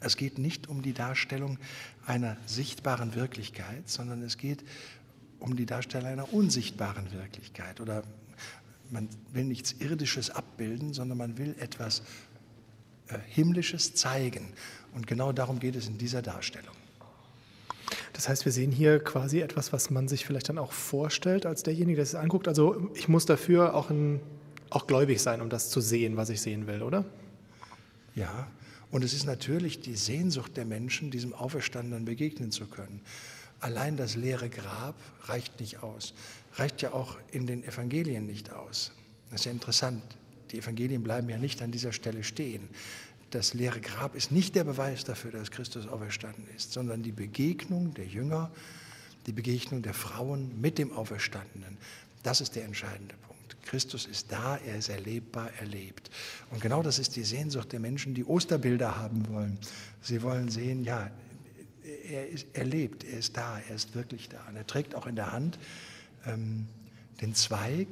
es 0.00 0.16
geht 0.16 0.38
nicht 0.38 0.68
um 0.68 0.82
die 0.82 0.92
Darstellung 0.92 1.58
einer 2.04 2.36
sichtbaren 2.46 3.14
Wirklichkeit, 3.14 3.88
sondern 3.88 4.22
es 4.22 4.36
geht 4.36 4.62
um 5.38 5.56
die 5.56 5.64
Darstellung 5.64 6.08
einer 6.08 6.32
unsichtbaren 6.34 7.12
Wirklichkeit 7.12 7.80
oder 7.80 8.02
man 8.90 9.08
will 9.32 9.44
nichts 9.44 9.72
Irdisches 9.72 10.30
abbilden, 10.30 10.92
sondern 10.92 11.18
man 11.18 11.38
will 11.38 11.54
etwas 11.58 12.02
äh, 13.08 13.18
Himmlisches 13.28 13.94
zeigen. 13.94 14.52
Und 14.94 15.06
genau 15.06 15.32
darum 15.32 15.58
geht 15.58 15.76
es 15.76 15.86
in 15.88 15.98
dieser 15.98 16.22
Darstellung. 16.22 16.74
Das 18.12 18.28
heißt, 18.28 18.44
wir 18.44 18.52
sehen 18.52 18.70
hier 18.70 19.02
quasi 19.02 19.40
etwas, 19.40 19.72
was 19.72 19.90
man 19.90 20.06
sich 20.08 20.24
vielleicht 20.24 20.48
dann 20.48 20.58
auch 20.58 20.72
vorstellt 20.72 21.46
als 21.46 21.64
derjenige, 21.64 21.96
der 21.96 22.04
es 22.04 22.14
anguckt. 22.14 22.46
Also 22.46 22.90
ich 22.94 23.08
muss 23.08 23.26
dafür 23.26 23.74
auch, 23.74 23.90
ein, 23.90 24.20
auch 24.70 24.86
gläubig 24.86 25.20
sein, 25.20 25.40
um 25.40 25.50
das 25.50 25.68
zu 25.68 25.80
sehen, 25.80 26.16
was 26.16 26.30
ich 26.30 26.40
sehen 26.40 26.66
will, 26.66 26.82
oder? 26.82 27.04
Ja, 28.14 28.46
und 28.92 29.02
es 29.02 29.12
ist 29.12 29.26
natürlich 29.26 29.80
die 29.80 29.96
Sehnsucht 29.96 30.56
der 30.56 30.64
Menschen, 30.64 31.10
diesem 31.10 31.34
Auferstandenen 31.34 32.04
begegnen 32.04 32.52
zu 32.52 32.66
können. 32.66 33.00
Allein 33.58 33.96
das 33.96 34.14
leere 34.14 34.48
Grab 34.48 34.94
reicht 35.24 35.58
nicht 35.58 35.82
aus 35.82 36.14
reicht 36.54 36.82
ja 36.82 36.92
auch 36.92 37.16
in 37.30 37.46
den 37.46 37.64
Evangelien 37.64 38.26
nicht 38.26 38.52
aus. 38.52 38.92
Das 39.30 39.40
ist 39.40 39.46
ja 39.46 39.52
interessant. 39.52 40.02
Die 40.52 40.58
Evangelien 40.58 41.02
bleiben 41.02 41.28
ja 41.28 41.38
nicht 41.38 41.62
an 41.62 41.72
dieser 41.72 41.92
Stelle 41.92 42.22
stehen. 42.22 42.68
Das 43.30 43.54
leere 43.54 43.80
Grab 43.80 44.14
ist 44.14 44.30
nicht 44.30 44.54
der 44.54 44.62
Beweis 44.64 45.04
dafür, 45.04 45.32
dass 45.32 45.50
Christus 45.50 45.88
auferstanden 45.88 46.46
ist, 46.54 46.72
sondern 46.72 47.02
die 47.02 47.10
Begegnung 47.10 47.92
der 47.94 48.06
Jünger, 48.06 48.52
die 49.26 49.32
Begegnung 49.32 49.82
der 49.82 49.94
Frauen 49.94 50.60
mit 50.60 50.78
dem 50.78 50.92
Auferstandenen. 50.92 51.76
Das 52.22 52.40
ist 52.40 52.54
der 52.54 52.64
entscheidende 52.64 53.16
Punkt. 53.26 53.56
Christus 53.64 54.06
ist 54.06 54.30
da, 54.30 54.56
er 54.58 54.76
ist 54.76 54.88
erlebbar, 54.88 55.50
erlebt. 55.58 56.10
Und 56.50 56.60
genau 56.60 56.82
das 56.82 57.00
ist 57.00 57.16
die 57.16 57.24
Sehnsucht 57.24 57.72
der 57.72 57.80
Menschen, 57.80 58.14
die 58.14 58.24
Osterbilder 58.24 58.96
haben 58.96 59.28
wollen. 59.28 59.58
Sie 60.00 60.22
wollen 60.22 60.48
sehen, 60.48 60.84
ja, 60.84 61.10
er, 62.08 62.28
ist, 62.28 62.46
er 62.52 62.64
lebt, 62.64 63.02
er 63.02 63.18
ist 63.18 63.36
da, 63.36 63.58
er 63.68 63.74
ist 63.74 63.94
wirklich 63.94 64.28
da. 64.28 64.38
Und 64.48 64.56
er 64.56 64.66
trägt 64.66 64.94
auch 64.94 65.06
in 65.06 65.16
der 65.16 65.32
Hand 65.32 65.58
ähm, 66.26 66.66
den 67.20 67.34
Zweig, 67.34 67.88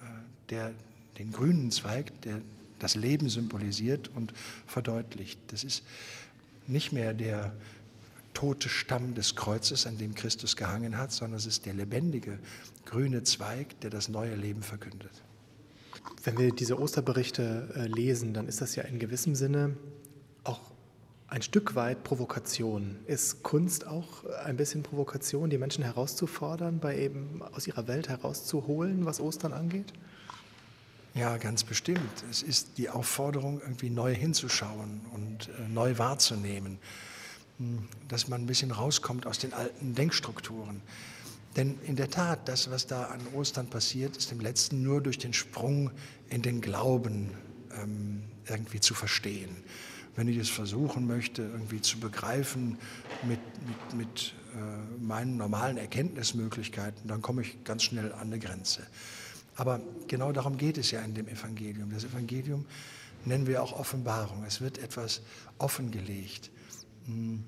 äh, 0.00 0.04
der, 0.50 0.72
den 1.18 1.32
grünen 1.32 1.70
Zweig, 1.70 2.20
der 2.22 2.40
das 2.78 2.94
Leben 2.94 3.28
symbolisiert 3.28 4.08
und 4.14 4.32
verdeutlicht. 4.66 5.40
Das 5.48 5.64
ist 5.64 5.82
nicht 6.66 6.92
mehr 6.92 7.14
der 7.14 7.52
tote 8.34 8.68
Stamm 8.68 9.14
des 9.14 9.34
Kreuzes, 9.34 9.86
an 9.86 9.98
dem 9.98 10.14
Christus 10.14 10.54
gehangen 10.54 10.96
hat, 10.96 11.10
sondern 11.10 11.38
es 11.38 11.46
ist 11.46 11.66
der 11.66 11.74
lebendige 11.74 12.38
grüne 12.84 13.24
Zweig, 13.24 13.80
der 13.80 13.90
das 13.90 14.08
neue 14.08 14.36
Leben 14.36 14.62
verkündet. 14.62 15.10
Wenn 16.22 16.38
wir 16.38 16.52
diese 16.52 16.78
Osterberichte 16.78 17.68
äh, 17.74 17.86
lesen, 17.86 18.34
dann 18.34 18.46
ist 18.46 18.60
das 18.60 18.76
ja 18.76 18.84
in 18.84 18.98
gewissem 18.98 19.34
Sinne 19.34 19.76
auch 20.44 20.60
ein 21.28 21.42
Stück 21.42 21.74
weit 21.74 22.04
Provokation. 22.04 22.96
Ist 23.06 23.42
Kunst 23.42 23.86
auch 23.86 24.24
ein 24.44 24.56
bisschen 24.56 24.82
Provokation, 24.82 25.50
die 25.50 25.58
Menschen 25.58 25.84
herauszufordern, 25.84 26.80
bei 26.80 26.98
eben 26.98 27.42
aus 27.52 27.66
ihrer 27.66 27.86
Welt 27.86 28.08
herauszuholen, 28.08 29.04
was 29.04 29.20
Ostern 29.20 29.52
angeht? 29.52 29.92
Ja, 31.14 31.36
ganz 31.36 31.64
bestimmt. 31.64 32.24
Es 32.30 32.42
ist 32.42 32.78
die 32.78 32.88
Aufforderung, 32.88 33.60
irgendwie 33.60 33.90
neu 33.90 34.14
hinzuschauen 34.14 35.00
und 35.12 35.48
äh, 35.48 35.68
neu 35.68 35.98
wahrzunehmen, 35.98 36.78
hm, 37.58 37.88
dass 38.08 38.28
man 38.28 38.42
ein 38.42 38.46
bisschen 38.46 38.70
rauskommt 38.70 39.26
aus 39.26 39.38
den 39.38 39.52
alten 39.52 39.94
Denkstrukturen. 39.94 40.80
Denn 41.56 41.78
in 41.86 41.96
der 41.96 42.08
Tat, 42.08 42.48
das, 42.48 42.70
was 42.70 42.86
da 42.86 43.04
an 43.04 43.20
Ostern 43.34 43.68
passiert, 43.68 44.16
ist 44.16 44.32
im 44.32 44.40
letzten 44.40 44.82
nur 44.82 45.02
durch 45.02 45.18
den 45.18 45.32
Sprung 45.32 45.90
in 46.30 46.40
den 46.40 46.60
Glauben 46.60 47.32
ähm, 47.82 48.22
irgendwie 48.46 48.80
zu 48.80 48.94
verstehen 48.94 49.56
wenn 50.18 50.26
ich 50.26 50.36
es 50.36 50.48
versuchen 50.48 51.06
möchte, 51.06 51.42
irgendwie 51.42 51.80
zu 51.80 52.00
begreifen 52.00 52.76
mit, 53.22 53.38
mit, 53.68 53.94
mit 53.96 54.34
äh, 54.52 55.00
meinen 55.00 55.36
normalen 55.36 55.76
Erkenntnismöglichkeiten, 55.76 57.06
dann 57.06 57.22
komme 57.22 57.42
ich 57.42 57.62
ganz 57.62 57.84
schnell 57.84 58.12
an 58.12 58.22
eine 58.22 58.40
Grenze. 58.40 58.84
Aber 59.54 59.80
genau 60.08 60.32
darum 60.32 60.56
geht 60.56 60.76
es 60.76 60.90
ja 60.90 61.02
in 61.02 61.14
dem 61.14 61.28
Evangelium. 61.28 61.90
Das 61.90 62.02
Evangelium 62.02 62.66
nennen 63.26 63.46
wir 63.46 63.62
auch 63.62 63.78
Offenbarung. 63.78 64.42
Es 64.44 64.60
wird 64.60 64.78
etwas 64.78 65.22
offengelegt. 65.58 66.50
Hm. 67.06 67.44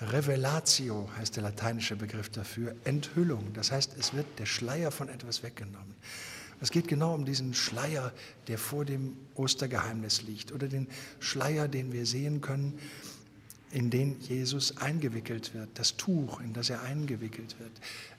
Revelatio 0.00 1.08
heißt 1.18 1.34
der 1.34 1.42
lateinische 1.42 1.96
Begriff 1.96 2.28
dafür, 2.28 2.76
Enthüllung. 2.84 3.52
Das 3.52 3.72
heißt, 3.72 3.96
es 3.98 4.14
wird 4.14 4.26
der 4.38 4.46
Schleier 4.46 4.92
von 4.92 5.08
etwas 5.08 5.42
weggenommen. 5.42 5.96
Es 6.60 6.70
geht 6.70 6.88
genau 6.88 7.14
um 7.14 7.24
diesen 7.24 7.54
Schleier, 7.54 8.12
der 8.48 8.58
vor 8.58 8.84
dem 8.84 9.16
Ostergeheimnis 9.34 10.22
liegt 10.22 10.52
oder 10.52 10.68
den 10.68 10.88
Schleier, 11.20 11.68
den 11.68 11.92
wir 11.92 12.06
sehen 12.06 12.40
können, 12.40 12.78
in 13.70 13.90
den 13.90 14.20
Jesus 14.20 14.76
eingewickelt 14.78 15.52
wird, 15.54 15.68
das 15.74 15.96
Tuch, 15.96 16.40
in 16.40 16.52
das 16.52 16.70
er 16.70 16.82
eingewickelt 16.82 17.58
wird. 17.58 17.72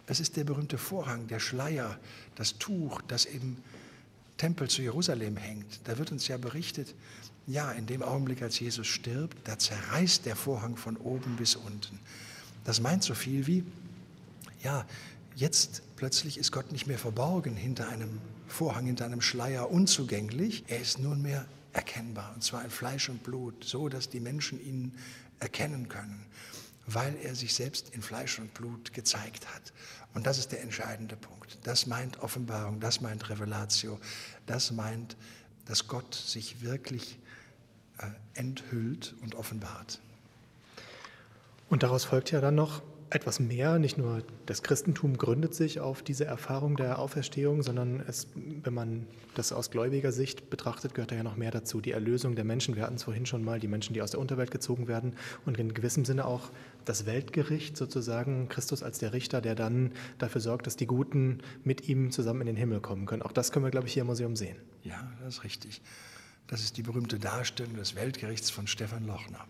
Es 0.06 0.20
ist 0.20 0.38
der 0.38 0.44
berühmte 0.44 0.78
Vorhang, 0.78 1.28
der 1.28 1.40
Schleier, 1.40 1.98
das 2.36 2.58
Tuch, 2.58 3.02
das 3.08 3.26
im 3.26 3.58
Tempel 4.38 4.70
zu 4.70 4.82
Jerusalem 4.82 5.36
hängt. 5.36 5.80
Da 5.86 5.98
wird 5.98 6.12
uns 6.12 6.28
ja 6.28 6.38
berichtet, 6.38 6.94
ja, 7.48 7.72
in 7.72 7.88
dem 7.88 8.04
Augenblick, 8.04 8.42
als 8.42 8.60
Jesus 8.60 8.88
stirbt, 8.88 9.38
da 9.46 9.58
zerreißt 9.58 10.26
der 10.26 10.36
Vorhang 10.36 10.76
von 10.76 10.98
oben 10.98 11.38
bis 11.38 11.56
unten. 11.56 12.00
Das 12.66 12.82
meint 12.82 13.04
so 13.04 13.16
viel 13.16 13.48
wie, 13.48 13.64
ja, 14.64 14.86
jetzt 15.38 15.84
plötzlich 15.96 16.38
ist 16.38 16.52
Gott 16.52 16.72
nicht 16.72 16.88
mehr 16.88 16.98
verborgen 16.98 17.56
hinter 17.56 17.88
einem 17.88 18.20
Vorhang, 18.48 18.88
hinter 18.88 19.06
einem 19.06 19.22
Schleier 19.22 19.70
unzugänglich. 19.70 20.66
Er 20.68 20.80
ist 20.80 21.00
nunmehr 21.00 21.46
erkennbar, 21.74 22.34
und 22.34 22.44
zwar 22.44 22.64
in 22.64 22.72
Fleisch 22.72 23.08
und 23.08 23.24
Blut, 23.24 23.64
so 23.64 23.88
dass 23.88 24.10
die 24.10 24.20
Menschen 24.20 24.60
ihn 24.60 24.98
erkennen 25.40 25.88
können, 25.90 26.26
weil 26.88 27.16
er 27.22 27.36
sich 27.36 27.54
selbst 27.54 27.94
in 27.94 28.02
Fleisch 28.02 28.40
und 28.40 28.54
Blut 28.56 28.94
gezeigt 28.94 29.48
hat. 29.54 29.74
Und 30.16 30.26
das 30.26 30.40
ist 30.40 30.52
der 30.52 30.64
entscheidende 30.64 31.16
Punkt. 31.16 31.60
Das 31.64 31.86
meint 31.86 32.20
Offenbarung, 32.20 32.80
das 32.80 33.02
meint 33.02 33.30
Revelatio, 33.30 34.00
das 34.48 34.72
meint, 34.72 35.16
dass 35.66 35.88
Gott 35.88 36.16
sich 36.16 36.62
wirklich 36.62 37.20
äh, 38.00 38.08
enthüllt 38.34 39.14
und 39.22 39.36
offenbart. 39.36 40.00
Und 41.70 41.84
daraus 41.84 42.06
folgt 42.06 42.32
ja 42.32 42.42
dann 42.42 42.56
noch 42.56 42.82
etwas 43.10 43.40
mehr. 43.40 43.80
Nicht 43.80 43.98
nur 43.98 44.24
das 44.46 44.64
Christentum 44.64 45.18
gründet 45.18 45.56
sich 45.56 45.80
auf 45.80 46.02
diese 46.02 46.26
Erfahrung 46.26 46.76
der 46.76 47.00
Auferstehung, 47.00 47.64
sondern 47.64 48.04
es, 48.08 48.28
wenn 48.36 48.74
man 48.74 49.08
das 49.36 49.54
aus 49.54 49.72
gläubiger 49.72 50.12
Sicht 50.12 50.50
betrachtet, 50.50 50.94
gehört 50.94 51.12
da 51.12 51.16
ja 51.16 51.24
noch 51.24 51.38
mehr 51.38 51.52
dazu. 51.52 51.82
Die 51.82 51.92
Erlösung 51.92 52.36
der 52.36 52.44
Menschen, 52.44 52.76
wir 52.76 52.84
hatten 52.84 52.96
es 52.96 53.04
vorhin 53.04 53.26
schon 53.26 53.44
mal, 53.44 53.60
die 53.60 53.68
Menschen, 53.68 53.94
die 53.94 54.02
aus 54.02 54.12
der 54.12 54.20
Unterwelt 54.20 54.52
gezogen 54.52 54.88
werden 54.88 55.16
und 55.46 55.60
in 55.60 55.74
gewissem 55.74 56.06
Sinne 56.06 56.26
auch 56.26 56.52
das 56.86 57.06
Weltgericht 57.06 57.78
sozusagen, 57.78 58.50
Christus 58.50 58.84
als 58.84 59.00
der 59.00 59.14
Richter, 59.14 59.42
der 59.42 59.56
dann 59.56 59.92
dafür 60.18 60.42
sorgt, 60.42 60.68
dass 60.68 60.76
die 60.76 60.88
Guten 60.88 61.40
mit 61.64 61.88
ihm 61.88 62.12
zusammen 62.12 62.42
in 62.42 62.48
den 62.48 62.56
Himmel 62.56 62.82
kommen 62.82 63.06
können. 63.06 63.22
Auch 63.22 63.32
das 63.32 63.52
können 63.52 63.66
wir, 63.66 63.72
glaube 63.72 63.88
ich, 63.88 63.94
hier 63.94 64.02
im 64.02 64.08
Museum 64.08 64.36
sehen. 64.36 64.58
Ja, 64.84 65.12
das 65.24 65.36
ist 65.36 65.44
richtig. 65.44 65.82
Das 66.48 66.62
ist 66.62 66.78
die 66.78 66.84
berühmte 66.84 67.20
Darstellung 67.20 67.76
des 67.76 67.96
Weltgerichts 67.96 68.50
von 68.50 68.68
Stefan 68.68 69.06
Lochner. 69.06 69.46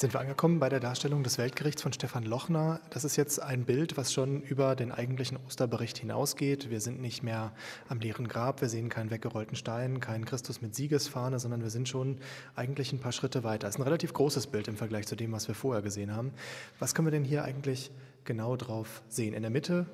Sind 0.00 0.14
wir 0.14 0.20
angekommen 0.20 0.60
bei 0.60 0.68
der 0.68 0.78
Darstellung 0.78 1.24
des 1.24 1.38
Weltgerichts 1.38 1.82
von 1.82 1.92
Stefan 1.92 2.22
Lochner. 2.22 2.80
Das 2.90 3.02
ist 3.02 3.16
jetzt 3.16 3.42
ein 3.42 3.64
Bild, 3.64 3.96
was 3.96 4.12
schon 4.12 4.42
über 4.42 4.76
den 4.76 4.92
eigentlichen 4.92 5.36
Osterbericht 5.44 5.98
hinausgeht. 5.98 6.70
Wir 6.70 6.80
sind 6.80 7.00
nicht 7.00 7.24
mehr 7.24 7.52
am 7.88 7.98
leeren 7.98 8.28
Grab, 8.28 8.60
wir 8.60 8.68
sehen 8.68 8.90
keinen 8.90 9.10
weggerollten 9.10 9.56
Stein, 9.56 9.98
keinen 9.98 10.24
Christus 10.24 10.62
mit 10.62 10.76
Siegesfahne, 10.76 11.40
sondern 11.40 11.62
wir 11.62 11.70
sind 11.70 11.88
schon 11.88 12.18
eigentlich 12.54 12.92
ein 12.92 13.00
paar 13.00 13.10
Schritte 13.10 13.42
weiter. 13.42 13.66
Es 13.66 13.74
ist 13.74 13.80
ein 13.80 13.84
relativ 13.84 14.12
großes 14.12 14.46
Bild 14.46 14.68
im 14.68 14.76
Vergleich 14.76 15.08
zu 15.08 15.16
dem, 15.16 15.32
was 15.32 15.48
wir 15.48 15.56
vorher 15.56 15.82
gesehen 15.82 16.14
haben. 16.14 16.32
Was 16.78 16.94
können 16.94 17.08
wir 17.08 17.12
denn 17.12 17.24
hier 17.24 17.42
eigentlich 17.42 17.90
genau 18.24 18.54
drauf 18.54 19.02
sehen? 19.08 19.34
In 19.34 19.42
der 19.42 19.50
Mitte 19.50 19.86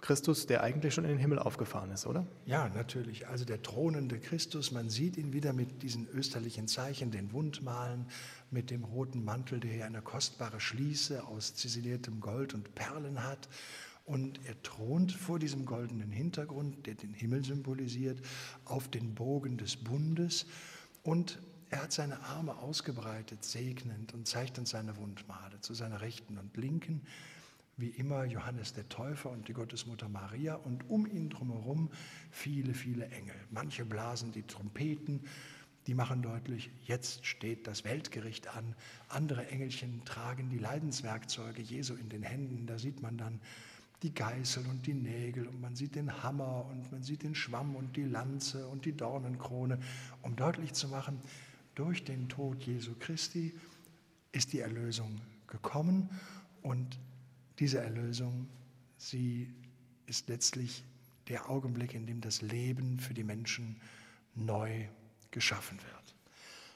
Christus, 0.00 0.46
der 0.46 0.62
eigentlich 0.62 0.94
schon 0.94 1.04
in 1.04 1.10
den 1.10 1.18
Himmel 1.18 1.38
aufgefahren 1.38 1.90
ist, 1.90 2.06
oder? 2.06 2.26
Ja, 2.46 2.68
natürlich. 2.68 3.28
Also 3.28 3.44
der 3.44 3.62
thronende 3.62 4.18
Christus, 4.18 4.72
man 4.72 4.88
sieht 4.88 5.16
ihn 5.16 5.32
wieder 5.32 5.52
mit 5.52 5.82
diesen 5.82 6.08
österlichen 6.08 6.68
Zeichen, 6.68 7.10
den 7.10 7.32
Wundmalen, 7.32 8.06
mit 8.50 8.70
dem 8.70 8.84
roten 8.84 9.24
Mantel, 9.24 9.60
der 9.60 9.70
hier 9.70 9.86
eine 9.86 10.02
kostbare 10.02 10.60
Schließe 10.60 11.26
aus 11.26 11.54
ziseliertem 11.54 12.20
Gold 12.20 12.54
und 12.54 12.74
Perlen 12.74 13.24
hat. 13.24 13.48
Und 14.06 14.40
er 14.46 14.60
thront 14.62 15.12
vor 15.12 15.38
diesem 15.38 15.66
goldenen 15.66 16.10
Hintergrund, 16.10 16.86
der 16.86 16.94
den 16.94 17.12
Himmel 17.12 17.44
symbolisiert, 17.44 18.20
auf 18.64 18.88
den 18.88 19.14
Bogen 19.14 19.58
des 19.58 19.76
Bundes. 19.76 20.46
Und 21.02 21.38
er 21.68 21.84
hat 21.84 21.92
seine 21.92 22.20
Arme 22.24 22.56
ausgebreitet, 22.56 23.44
segnend 23.44 24.12
und 24.14 24.26
zeigt 24.26 24.58
uns 24.58 24.70
seine 24.70 24.96
Wundmale 24.96 25.60
zu 25.60 25.74
seiner 25.74 26.00
Rechten 26.00 26.38
und 26.38 26.56
Linken 26.56 27.02
wie 27.80 27.88
immer 27.88 28.24
Johannes 28.24 28.72
der 28.72 28.88
Täufer 28.88 29.30
und 29.30 29.48
die 29.48 29.52
Gottesmutter 29.52 30.08
Maria 30.08 30.54
und 30.54 30.88
um 30.88 31.06
ihn 31.06 31.30
drumherum 31.30 31.90
viele, 32.30 32.74
viele 32.74 33.06
Engel. 33.06 33.34
Manche 33.50 33.84
blasen 33.84 34.32
die 34.32 34.42
Trompeten, 34.42 35.20
die 35.86 35.94
machen 35.94 36.22
deutlich, 36.22 36.70
jetzt 36.84 37.24
steht 37.24 37.66
das 37.66 37.84
Weltgericht 37.84 38.54
an. 38.54 38.74
Andere 39.08 39.48
Engelchen 39.48 40.04
tragen 40.04 40.50
die 40.50 40.58
Leidenswerkzeuge 40.58 41.62
Jesu 41.62 41.94
in 41.94 42.08
den 42.08 42.22
Händen. 42.22 42.66
Da 42.66 42.78
sieht 42.78 43.00
man 43.00 43.16
dann 43.16 43.40
die 44.02 44.14
Geißel 44.14 44.66
und 44.66 44.86
die 44.86 44.94
Nägel 44.94 45.46
und 45.46 45.60
man 45.60 45.76
sieht 45.76 45.94
den 45.94 46.22
Hammer 46.22 46.66
und 46.70 46.90
man 46.92 47.02
sieht 47.02 47.22
den 47.22 47.34
Schwamm 47.34 47.76
und 47.76 47.96
die 47.96 48.04
Lanze 48.04 48.66
und 48.68 48.84
die 48.84 48.96
Dornenkrone, 48.96 49.78
um 50.22 50.36
deutlich 50.36 50.72
zu 50.72 50.88
machen, 50.88 51.20
durch 51.74 52.04
den 52.04 52.28
Tod 52.28 52.62
Jesu 52.62 52.92
Christi 52.98 53.54
ist 54.32 54.52
die 54.52 54.60
Erlösung 54.60 55.20
gekommen 55.46 56.08
und 56.62 56.98
diese 57.60 57.78
Erlösung, 57.78 58.48
sie 58.96 59.52
ist 60.06 60.28
letztlich 60.28 60.84
der 61.28 61.48
Augenblick, 61.48 61.94
in 61.94 62.06
dem 62.06 62.20
das 62.20 62.42
Leben 62.42 62.98
für 62.98 63.14
die 63.14 63.22
Menschen 63.22 63.80
neu 64.34 64.86
geschaffen 65.30 65.78
wird. 65.78 66.14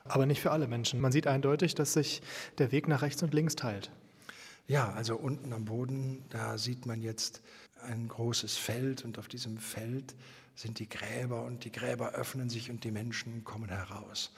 Aber 0.05 0.27
nicht 0.27 0.41
für 0.41 0.51
alle 0.51 0.69
Menschen. 0.69 1.01
Man 1.01 1.13
sieht 1.13 1.27
eindeutig, 1.27 1.75
dass 1.75 1.95
sich 1.95 2.23
der 2.59 2.71
Weg 2.71 2.89
nach 2.89 3.03
rechts 3.03 3.23
und 3.23 3.33
links 3.33 3.57
teilt. 3.57 3.91
Ja, 4.69 4.93
also 4.93 5.17
unten 5.17 5.53
am 5.53 5.65
Boden, 5.65 6.25
da 6.29 6.59
sieht 6.59 6.87
man 6.87 7.03
jetzt 7.03 7.43
ein 7.83 8.09
großes 8.09 8.57
Feld 8.57 9.05
und 9.05 9.19
auf 9.19 9.29
diesem 9.29 9.59
Feld 9.59 10.15
sind 10.55 10.79
die 10.79 10.89
Gräber 10.89 11.45
und 11.45 11.65
die 11.65 11.73
Gräber 11.73 12.13
öffnen 12.13 12.49
sich 12.49 12.71
und 12.71 12.85
die 12.85 12.91
Menschen 12.91 13.45
kommen 13.45 13.69
heraus. 13.69 14.33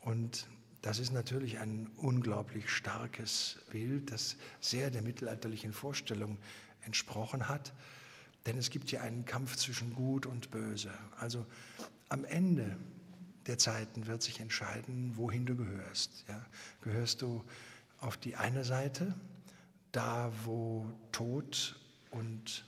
Und 0.00 0.46
das 0.84 0.98
ist 0.98 1.12
natürlich 1.14 1.60
ein 1.60 1.90
unglaublich 1.96 2.68
starkes 2.68 3.58
Bild, 3.70 4.12
das 4.12 4.36
sehr 4.60 4.90
der 4.90 5.00
mittelalterlichen 5.00 5.72
Vorstellung 5.72 6.36
entsprochen 6.82 7.48
hat. 7.48 7.72
Denn 8.44 8.58
es 8.58 8.68
gibt 8.68 8.90
hier 8.90 9.00
einen 9.00 9.24
Kampf 9.24 9.56
zwischen 9.56 9.94
Gut 9.94 10.26
und 10.26 10.50
Böse. 10.50 10.92
Also 11.18 11.46
am 12.10 12.26
Ende 12.26 12.76
der 13.46 13.56
Zeiten 13.56 14.06
wird 14.06 14.22
sich 14.22 14.40
entscheiden, 14.40 15.16
wohin 15.16 15.46
du 15.46 15.56
gehörst. 15.56 16.26
Ja? 16.28 16.44
Gehörst 16.82 17.22
du 17.22 17.42
auf 18.00 18.18
die 18.18 18.36
eine 18.36 18.62
Seite, 18.62 19.14
da 19.90 20.30
wo 20.44 20.86
Tod 21.12 21.80
und 22.10 22.66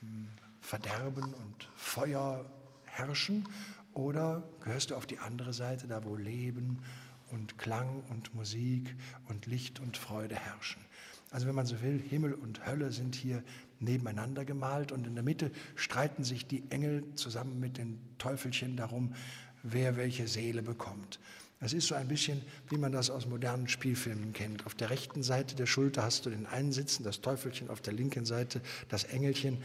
hm, 0.00 0.28
Verderben 0.60 1.32
und 1.32 1.70
Feuer 1.74 2.44
herrschen, 2.84 3.48
oder 3.94 4.48
gehörst 4.60 4.90
du 4.90 4.94
auf 4.94 5.06
die 5.06 5.18
andere 5.18 5.52
Seite, 5.52 5.88
da 5.88 6.04
wo 6.04 6.16
Leben 6.16 6.78
und 6.78 7.09
Klang 7.58 8.02
und 8.10 8.34
Musik 8.34 8.94
und 9.28 9.46
Licht 9.46 9.80
und 9.80 9.96
Freude 9.96 10.34
herrschen. 10.34 10.82
Also 11.30 11.46
wenn 11.46 11.54
man 11.54 11.66
so 11.66 11.80
will, 11.80 12.00
Himmel 12.00 12.34
und 12.34 12.66
Hölle 12.66 12.90
sind 12.90 13.14
hier 13.14 13.42
nebeneinander 13.78 14.44
gemalt 14.44 14.92
und 14.92 15.06
in 15.06 15.14
der 15.14 15.24
Mitte 15.24 15.50
streiten 15.76 16.24
sich 16.24 16.46
die 16.46 16.64
Engel 16.70 17.04
zusammen 17.14 17.60
mit 17.60 17.78
den 17.78 18.00
Teufelchen 18.18 18.76
darum, 18.76 19.14
wer 19.62 19.96
welche 19.96 20.26
Seele 20.26 20.62
bekommt. 20.62 21.20
Das 21.60 21.74
ist 21.74 21.88
so 21.88 21.94
ein 21.94 22.08
bisschen, 22.08 22.40
wie 22.70 22.78
man 22.78 22.90
das 22.90 23.10
aus 23.10 23.26
modernen 23.26 23.68
Spielfilmen 23.68 24.32
kennt. 24.32 24.64
Auf 24.64 24.74
der 24.74 24.88
rechten 24.88 25.22
Seite 25.22 25.54
der 25.54 25.66
Schulter 25.66 26.02
hast 26.02 26.24
du 26.24 26.30
den 26.30 26.46
einen 26.46 26.72
sitzen, 26.72 27.04
das 27.04 27.20
Teufelchen, 27.20 27.68
auf 27.68 27.82
der 27.82 27.92
linken 27.92 28.24
Seite 28.24 28.62
das 28.88 29.04
Engelchen. 29.04 29.58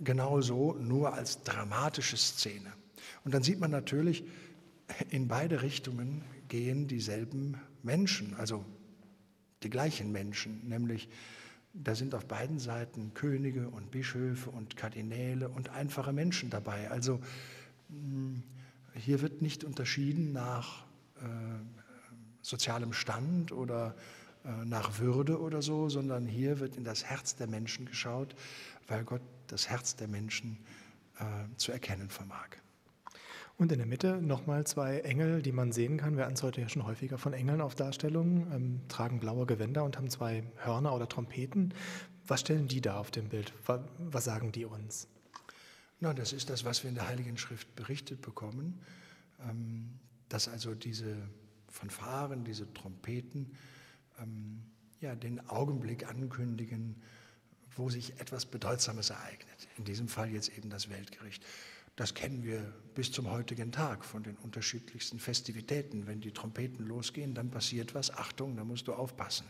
Genauso, 0.00 0.74
nur 0.80 1.12
als 1.12 1.42
dramatische 1.42 2.16
Szene. 2.16 2.72
Und 3.24 3.34
dann 3.34 3.42
sieht 3.42 3.60
man 3.60 3.70
natürlich 3.70 4.24
in 5.10 5.28
beide 5.28 5.62
Richtungen 5.62 6.22
gehen 6.52 6.86
dieselben 6.86 7.56
Menschen, 7.82 8.34
also 8.34 8.62
die 9.62 9.70
gleichen 9.70 10.12
Menschen, 10.12 10.68
nämlich 10.68 11.08
da 11.72 11.94
sind 11.94 12.14
auf 12.14 12.26
beiden 12.26 12.58
Seiten 12.58 13.14
Könige 13.14 13.70
und 13.70 13.90
Bischöfe 13.90 14.50
und 14.50 14.76
Kardinäle 14.76 15.48
und 15.48 15.70
einfache 15.70 16.12
Menschen 16.12 16.50
dabei. 16.50 16.90
Also 16.90 17.20
hm, 17.88 18.42
hier 18.92 19.22
wird 19.22 19.40
nicht 19.40 19.64
unterschieden 19.64 20.32
nach 20.32 20.84
äh, 21.16 21.24
sozialem 22.42 22.92
Stand 22.92 23.52
oder 23.52 23.96
äh, 24.44 24.66
nach 24.66 24.98
Würde 24.98 25.40
oder 25.40 25.62
so, 25.62 25.88
sondern 25.88 26.26
hier 26.26 26.60
wird 26.60 26.76
in 26.76 26.84
das 26.84 27.02
Herz 27.02 27.34
der 27.34 27.46
Menschen 27.46 27.86
geschaut, 27.86 28.34
weil 28.88 29.04
Gott 29.04 29.22
das 29.46 29.70
Herz 29.70 29.96
der 29.96 30.08
Menschen 30.08 30.58
äh, 31.18 31.24
zu 31.56 31.72
erkennen 31.72 32.10
vermag. 32.10 32.58
Und 33.58 33.70
in 33.70 33.78
der 33.78 33.86
Mitte 33.86 34.20
nochmal 34.20 34.66
zwei 34.66 35.00
Engel, 35.00 35.42
die 35.42 35.52
man 35.52 35.72
sehen 35.72 35.98
kann. 35.98 36.16
Wir 36.16 36.24
hatten 36.24 36.34
es 36.34 36.42
heute 36.42 36.60
ja 36.60 36.68
schon 36.68 36.86
häufiger 36.86 37.18
von 37.18 37.32
Engeln 37.32 37.60
auf 37.60 37.74
Darstellungen, 37.74 38.50
ähm, 38.52 38.80
tragen 38.88 39.20
blaue 39.20 39.46
Gewänder 39.46 39.84
und 39.84 39.96
haben 39.96 40.10
zwei 40.10 40.42
Hörner 40.56 40.94
oder 40.94 41.08
Trompeten. 41.08 41.74
Was 42.26 42.40
stellen 42.40 42.68
die 42.68 42.80
da 42.80 42.98
auf 42.98 43.10
dem 43.10 43.28
Bild? 43.28 43.52
Was, 43.66 44.24
sagen 44.24 44.52
die 44.52 44.64
uns? 44.64 45.08
Na, 46.00 46.14
das 46.14 46.32
ist 46.32 46.50
das, 46.50 46.64
was 46.64 46.82
wir 46.82 46.88
in 46.88 46.94
der 46.94 47.08
Heiligen 47.08 47.36
Schrift 47.36 47.74
berichtet 47.76 48.22
bekommen, 48.22 48.80
ähm, 49.48 49.98
dass 50.28 50.48
also 50.48 50.74
diese 50.74 51.16
Fanfaren, 51.68 52.44
diese 52.44 52.72
Trompeten, 52.72 53.54
ähm, 54.18 54.62
ja, 55.00 55.14
den 55.14 55.46
Augenblick 55.48 56.08
ankündigen, 56.08 56.96
wo 57.76 57.88
sich 57.90 58.18
etwas 58.20 58.46
Bedeutsames 58.46 59.10
ereignet. 59.10 59.68
In 59.76 59.84
diesem 59.84 60.08
Fall 60.08 60.30
jetzt 60.30 60.56
eben 60.56 60.70
das 60.70 60.88
Weltgericht. 60.88 61.44
Das 61.96 62.14
kennen 62.14 62.42
wir 62.42 62.60
bis 62.94 63.12
zum 63.12 63.30
heutigen 63.30 63.70
Tag 63.70 64.04
von 64.04 64.22
den 64.22 64.36
unterschiedlichsten 64.36 65.18
Festivitäten. 65.18 66.06
Wenn 66.06 66.20
die 66.20 66.32
Trompeten 66.32 66.86
losgehen, 66.86 67.34
dann 67.34 67.50
passiert 67.50 67.94
was. 67.94 68.10
Achtung, 68.10 68.56
da 68.56 68.64
musst 68.64 68.88
du 68.88 68.94
aufpassen. 68.94 69.46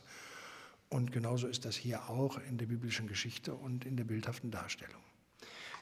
Und 0.89 1.13
genauso 1.13 1.47
ist 1.47 1.65
das 1.65 1.77
hier 1.77 2.11
auch 2.11 2.39
in 2.49 2.59
der 2.59 2.67
biblischen 2.67 3.07
Geschichte 3.07 3.55
und 3.55 3.85
in 3.87 3.97
der 3.97 4.05
bildhaften 4.05 4.51
Darstellung. 4.51 5.01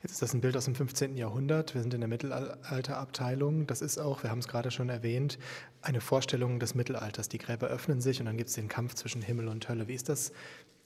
Jetzt 0.02 0.12
ist 0.12 0.22
das 0.22 0.32
ein 0.32 0.40
Bild 0.40 0.56
aus 0.56 0.64
dem 0.66 0.74
15. 0.74 1.16
Jahrhundert. 1.16 1.74
Wir 1.74 1.82
sind 1.82 1.92
in 1.92 2.00
der 2.00 2.08
Mittelalterabteilung. 2.08 3.66
Das 3.66 3.82
ist 3.82 3.98
auch, 3.98 4.22
wir 4.22 4.30
haben 4.30 4.38
es 4.38 4.48
gerade 4.48 4.70
schon 4.70 4.88
erwähnt, 4.88 5.38
eine 5.82 6.00
Vorstellung 6.00 6.58
des 6.58 6.74
Mittelalters. 6.74 7.28
Die 7.28 7.38
Gräber 7.38 7.68
öffnen 7.68 8.00
sich 8.00 8.20
und 8.20 8.26
dann 8.26 8.36
gibt 8.36 8.48
es 8.48 8.54
den 8.54 8.68
Kampf 8.68 8.94
zwischen 8.94 9.20
Himmel 9.20 9.48
und 9.48 9.68
Hölle. 9.68 9.88
Wie 9.88 9.94
ist 9.94 10.08
das 10.08 10.32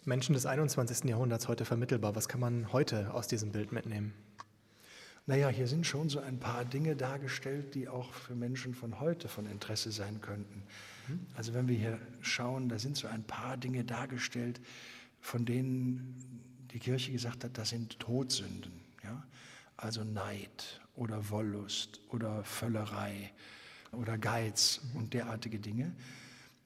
Menschen 0.04 0.34
des 0.34 0.46
21. 0.46 1.04
Jahrhunderts 1.04 1.46
heute 1.46 1.64
vermittelbar? 1.64 2.16
Was 2.16 2.28
kann 2.28 2.40
man 2.40 2.72
heute 2.72 3.14
aus 3.14 3.28
diesem 3.28 3.52
Bild 3.52 3.70
mitnehmen? 3.70 4.14
Naja, 5.26 5.48
hier 5.48 5.66
sind 5.66 5.86
schon 5.86 6.10
so 6.10 6.20
ein 6.20 6.38
paar 6.38 6.66
Dinge 6.66 6.96
dargestellt, 6.96 7.74
die 7.74 7.88
auch 7.88 8.12
für 8.12 8.34
Menschen 8.34 8.74
von 8.74 9.00
heute 9.00 9.28
von 9.28 9.46
Interesse 9.46 9.90
sein 9.90 10.20
könnten. 10.20 10.62
Mhm. 11.08 11.26
Also 11.34 11.54
wenn 11.54 11.66
wir 11.66 11.76
hier 11.76 11.98
schauen, 12.20 12.68
da 12.68 12.78
sind 12.78 12.96
so 12.96 13.08
ein 13.08 13.24
paar 13.24 13.56
Dinge 13.56 13.84
dargestellt, 13.84 14.60
von 15.20 15.46
denen 15.46 16.68
die 16.72 16.78
Kirche 16.78 17.12
gesagt 17.12 17.42
hat, 17.44 17.56
das 17.56 17.70
sind 17.70 17.98
Todsünden. 17.98 18.72
Ja? 19.02 19.26
Also 19.78 20.04
Neid 20.04 20.82
oder 20.94 21.30
Wollust 21.30 22.00
oder 22.10 22.44
Völlerei 22.44 23.32
oder 23.92 24.18
Geiz 24.18 24.82
und 24.92 25.14
derartige 25.14 25.58
Dinge. 25.58 25.94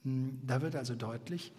Hm, 0.03 0.41
da 0.45 0.61
wird 0.63 0.75
also 0.75 0.97
deutlich, 0.97 1.53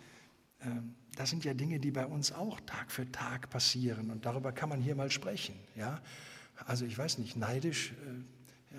ähm, 0.61 0.95
das 1.15 1.29
sind 1.29 1.45
ja 1.45 1.53
Dinge, 1.53 1.79
die 1.79 1.91
bei 1.91 2.05
uns 2.05 2.33
auch 2.33 2.59
Tag 2.61 2.91
für 2.91 3.09
Tag 3.09 3.49
passieren 3.49 4.11
und 4.11 4.25
darüber 4.25 4.51
kann 4.51 4.67
man 4.67 4.81
hier 4.81 4.95
mal 4.95 5.09
sprechen. 5.09 5.55
Ja? 5.75 6.01
Also 6.65 6.85
ich 6.85 6.97
weiß 6.97 7.17
nicht, 7.17 7.35
neidisch, 7.35 7.91
äh, 7.91 8.75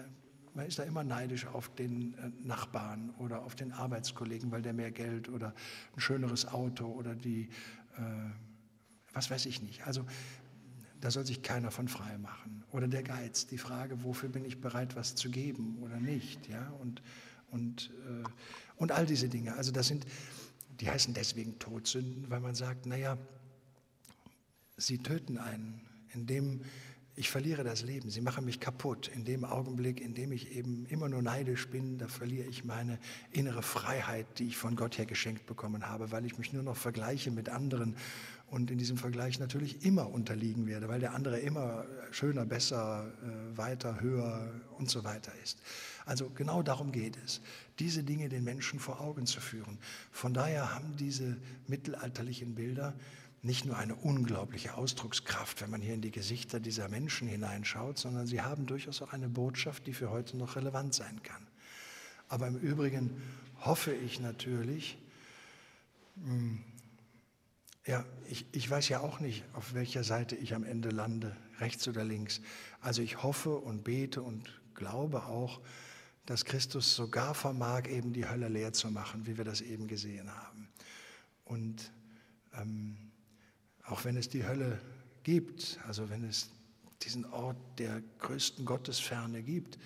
man 0.54 0.66
ist 0.66 0.78
da 0.78 0.82
immer 0.82 1.04
neidisch 1.04 1.46
auf 1.46 1.74
den 1.74 2.14
äh, 2.14 2.30
Nachbarn 2.42 3.10
oder 3.18 3.42
auf 3.42 3.54
den 3.54 3.72
Arbeitskollegen, 3.72 4.50
weil 4.50 4.62
der 4.62 4.72
mehr 4.72 4.90
Geld 4.90 5.28
oder 5.28 5.54
ein 5.94 6.00
schöneres 6.00 6.46
Auto 6.46 6.86
oder 6.86 7.14
die, 7.14 7.48
äh, 7.96 8.00
was 9.12 9.30
weiß 9.30 9.46
ich 9.46 9.62
nicht. 9.62 9.86
Also 9.86 10.04
da 11.00 11.10
soll 11.10 11.24
sich 11.24 11.42
keiner 11.42 11.70
von 11.70 11.88
frei 11.88 12.18
machen. 12.18 12.64
Oder 12.72 12.88
der 12.88 13.02
Geiz, 13.02 13.46
die 13.46 13.58
Frage, 13.58 14.04
wofür 14.04 14.28
bin 14.28 14.44
ich 14.44 14.60
bereit, 14.60 14.96
was 14.96 15.14
zu 15.14 15.30
geben 15.30 15.78
oder 15.80 15.98
nicht. 15.98 16.46
Ja? 16.48 16.68
Und, 16.80 17.00
und, 17.50 17.90
und 18.76 18.92
all 18.92 19.06
diese 19.06 19.30
Dinge. 19.30 19.54
Also 19.54 19.72
das 19.72 19.86
sind, 19.86 20.04
die 20.78 20.90
heißen 20.90 21.14
deswegen 21.14 21.58
Todsünden, 21.58 22.28
weil 22.28 22.40
man 22.40 22.54
sagt, 22.54 22.84
naja, 22.84 23.16
sie 24.76 24.98
töten 24.98 25.38
einen, 25.38 25.80
indem 26.12 26.60
ich 27.16 27.28
verliere 27.28 27.64
das 27.64 27.82
Leben, 27.82 28.08
sie 28.08 28.20
machen 28.20 28.44
mich 28.44 28.60
kaputt. 28.60 29.08
In 29.08 29.24
dem 29.24 29.44
Augenblick, 29.44 30.00
in 30.00 30.14
dem 30.14 30.32
ich 30.32 30.56
eben 30.56 30.86
immer 30.86 31.08
nur 31.08 31.22
neidisch 31.22 31.68
bin, 31.68 31.98
da 31.98 32.08
verliere 32.08 32.46
ich 32.48 32.64
meine 32.64 32.98
innere 33.32 33.62
Freiheit, 33.62 34.26
die 34.38 34.46
ich 34.46 34.56
von 34.56 34.76
Gott 34.76 34.96
her 34.96 35.06
geschenkt 35.06 35.46
bekommen 35.46 35.86
habe, 35.88 36.12
weil 36.12 36.24
ich 36.24 36.38
mich 36.38 36.52
nur 36.52 36.62
noch 36.62 36.76
vergleiche 36.76 37.30
mit 37.30 37.48
anderen 37.48 37.96
und 38.50 38.70
in 38.70 38.78
diesem 38.78 38.96
Vergleich 38.96 39.38
natürlich 39.38 39.84
immer 39.84 40.10
unterliegen 40.10 40.66
werde, 40.66 40.88
weil 40.88 41.00
der 41.00 41.14
andere 41.14 41.38
immer 41.38 41.84
schöner, 42.10 42.44
besser, 42.44 43.12
äh, 43.22 43.56
weiter, 43.56 44.00
höher 44.00 44.60
und 44.78 44.90
so 44.90 45.04
weiter 45.04 45.32
ist. 45.42 45.58
Also 46.04 46.30
genau 46.30 46.62
darum 46.62 46.90
geht 46.90 47.16
es, 47.24 47.40
diese 47.78 48.02
Dinge 48.02 48.28
den 48.28 48.42
Menschen 48.42 48.80
vor 48.80 49.00
Augen 49.00 49.26
zu 49.26 49.40
führen. 49.40 49.78
Von 50.10 50.34
daher 50.34 50.74
haben 50.74 50.96
diese 50.96 51.36
mittelalterlichen 51.68 52.54
Bilder 52.54 52.94
nicht 53.42 53.64
nur 53.64 53.76
eine 53.78 53.94
unglaubliche 53.94 54.74
Ausdruckskraft, 54.74 55.62
wenn 55.62 55.70
man 55.70 55.80
hier 55.80 55.94
in 55.94 56.02
die 56.02 56.10
Gesichter 56.10 56.60
dieser 56.60 56.88
Menschen 56.88 57.26
hineinschaut, 57.26 57.98
sondern 57.98 58.26
sie 58.26 58.42
haben 58.42 58.66
durchaus 58.66 59.00
auch 59.00 59.12
eine 59.12 59.28
Botschaft, 59.28 59.86
die 59.86 59.94
für 59.94 60.10
heute 60.10 60.36
noch 60.36 60.56
relevant 60.56 60.94
sein 60.94 61.22
kann. 61.22 61.46
Aber 62.28 62.46
im 62.46 62.56
Übrigen 62.56 63.22
hoffe 63.60 63.92
ich 63.92 64.20
natürlich, 64.20 64.98
hm, 66.22 66.62
ja, 67.86 68.04
ich, 68.28 68.46
ich 68.52 68.68
weiß 68.70 68.88
ja 68.90 69.00
auch 69.00 69.20
nicht, 69.20 69.42
auf 69.54 69.72
welcher 69.72 70.04
Seite 70.04 70.36
ich 70.36 70.54
am 70.54 70.64
Ende 70.64 70.90
lande, 70.90 71.34
rechts 71.60 71.88
oder 71.88 72.04
links. 72.04 72.42
Also 72.80 73.00
ich 73.00 73.22
hoffe 73.22 73.56
und 73.56 73.84
bete 73.84 74.22
und 74.22 74.60
glaube 74.74 75.24
auch, 75.24 75.60
dass 76.26 76.44
Christus 76.44 76.94
sogar 76.94 77.34
vermag, 77.34 77.88
eben 77.88 78.12
die 78.12 78.28
Hölle 78.28 78.48
leer 78.48 78.72
zu 78.72 78.90
machen, 78.90 79.26
wie 79.26 79.38
wir 79.38 79.44
das 79.44 79.62
eben 79.62 79.88
gesehen 79.88 80.30
haben. 80.30 80.68
Und 81.44 81.90
ähm, 82.54 83.09
auch 83.90 84.04
wenn 84.04 84.16
es 84.16 84.28
die 84.28 84.46
Hölle 84.46 84.80
gibt, 85.24 85.78
also 85.86 86.08
wenn 86.10 86.24
es 86.24 86.50
diesen 87.02 87.24
Ort 87.26 87.56
der 87.78 88.02
größten 88.20 88.64
Gottesferne 88.64 89.42
gibt, 89.42 89.78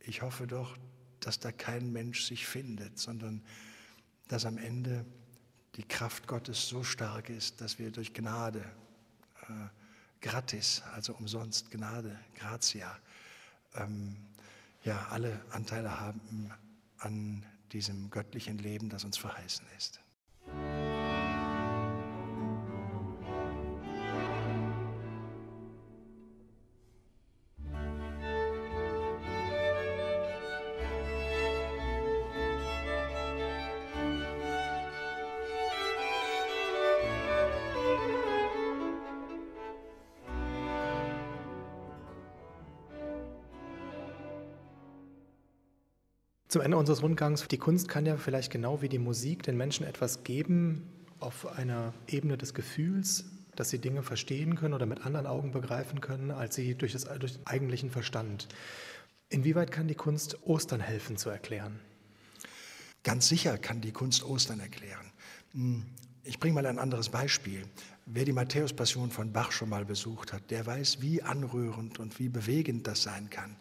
ich 0.00 0.22
hoffe 0.22 0.46
doch, 0.46 0.76
dass 1.20 1.38
da 1.40 1.52
kein 1.52 1.92
Mensch 1.92 2.24
sich 2.24 2.46
findet, 2.46 2.98
sondern 2.98 3.42
dass 4.28 4.46
am 4.46 4.56
Ende 4.56 5.04
die 5.76 5.82
Kraft 5.82 6.26
Gottes 6.26 6.68
so 6.68 6.84
stark 6.84 7.28
ist, 7.28 7.60
dass 7.60 7.78
wir 7.78 7.90
durch 7.90 8.14
Gnade, 8.14 8.64
äh, 9.42 9.68
gratis, 10.20 10.82
also 10.94 11.14
umsonst, 11.14 11.70
Gnade, 11.70 12.18
gratia, 12.34 12.98
ähm, 13.74 14.16
ja, 14.84 15.06
alle 15.08 15.40
Anteile 15.50 16.00
haben 16.00 16.50
an 16.98 17.44
diesem 17.72 18.10
göttlichen 18.10 18.58
Leben, 18.58 18.88
das 18.88 19.04
uns 19.04 19.18
verheißen 19.18 19.66
ist. 19.76 20.03
Zum 46.54 46.62
Ende 46.62 46.76
unseres 46.76 47.02
Rundgangs, 47.02 47.48
die 47.48 47.58
Kunst 47.58 47.88
kann 47.88 48.06
ja 48.06 48.16
vielleicht 48.16 48.52
genau 48.52 48.80
wie 48.80 48.88
die 48.88 49.00
Musik 49.00 49.42
den 49.42 49.56
Menschen 49.56 49.84
etwas 49.84 50.22
geben 50.22 50.88
auf 51.18 51.48
einer 51.58 51.92
Ebene 52.06 52.38
des 52.38 52.54
Gefühls, 52.54 53.24
dass 53.56 53.70
sie 53.70 53.80
Dinge 53.80 54.04
verstehen 54.04 54.54
können 54.54 54.72
oder 54.72 54.86
mit 54.86 55.04
anderen 55.04 55.26
Augen 55.26 55.50
begreifen 55.50 56.00
können, 56.00 56.30
als 56.30 56.54
sie 56.54 56.76
durch, 56.76 56.92
das, 56.92 57.06
durch 57.18 57.32
den 57.32 57.46
eigentlichen 57.48 57.90
Verstand. 57.90 58.46
Inwieweit 59.30 59.72
kann 59.72 59.88
die 59.88 59.96
Kunst 59.96 60.44
Ostern 60.44 60.78
helfen 60.78 61.16
zu 61.16 61.28
erklären? 61.28 61.80
Ganz 63.02 63.26
sicher 63.26 63.58
kann 63.58 63.80
die 63.80 63.90
Kunst 63.90 64.22
Ostern 64.22 64.60
erklären. 64.60 65.10
Hm, 65.54 65.82
ich 66.22 66.38
bringe 66.38 66.54
mal 66.54 66.66
ein 66.66 66.78
anderes 66.78 67.08
Beispiel. 67.08 67.64
Wer 68.06 68.24
die 68.24 68.32
Matthäus-Passion 68.32 69.10
von 69.10 69.32
Bach 69.32 69.50
schon 69.50 69.70
mal 69.70 69.84
besucht 69.84 70.32
hat, 70.32 70.52
der 70.52 70.64
weiß, 70.64 71.00
wie 71.00 71.20
anrührend 71.20 71.98
und 71.98 72.20
wie 72.20 72.28
bewegend 72.28 72.86
das 72.86 73.02
sein 73.02 73.28
kann. 73.28 73.56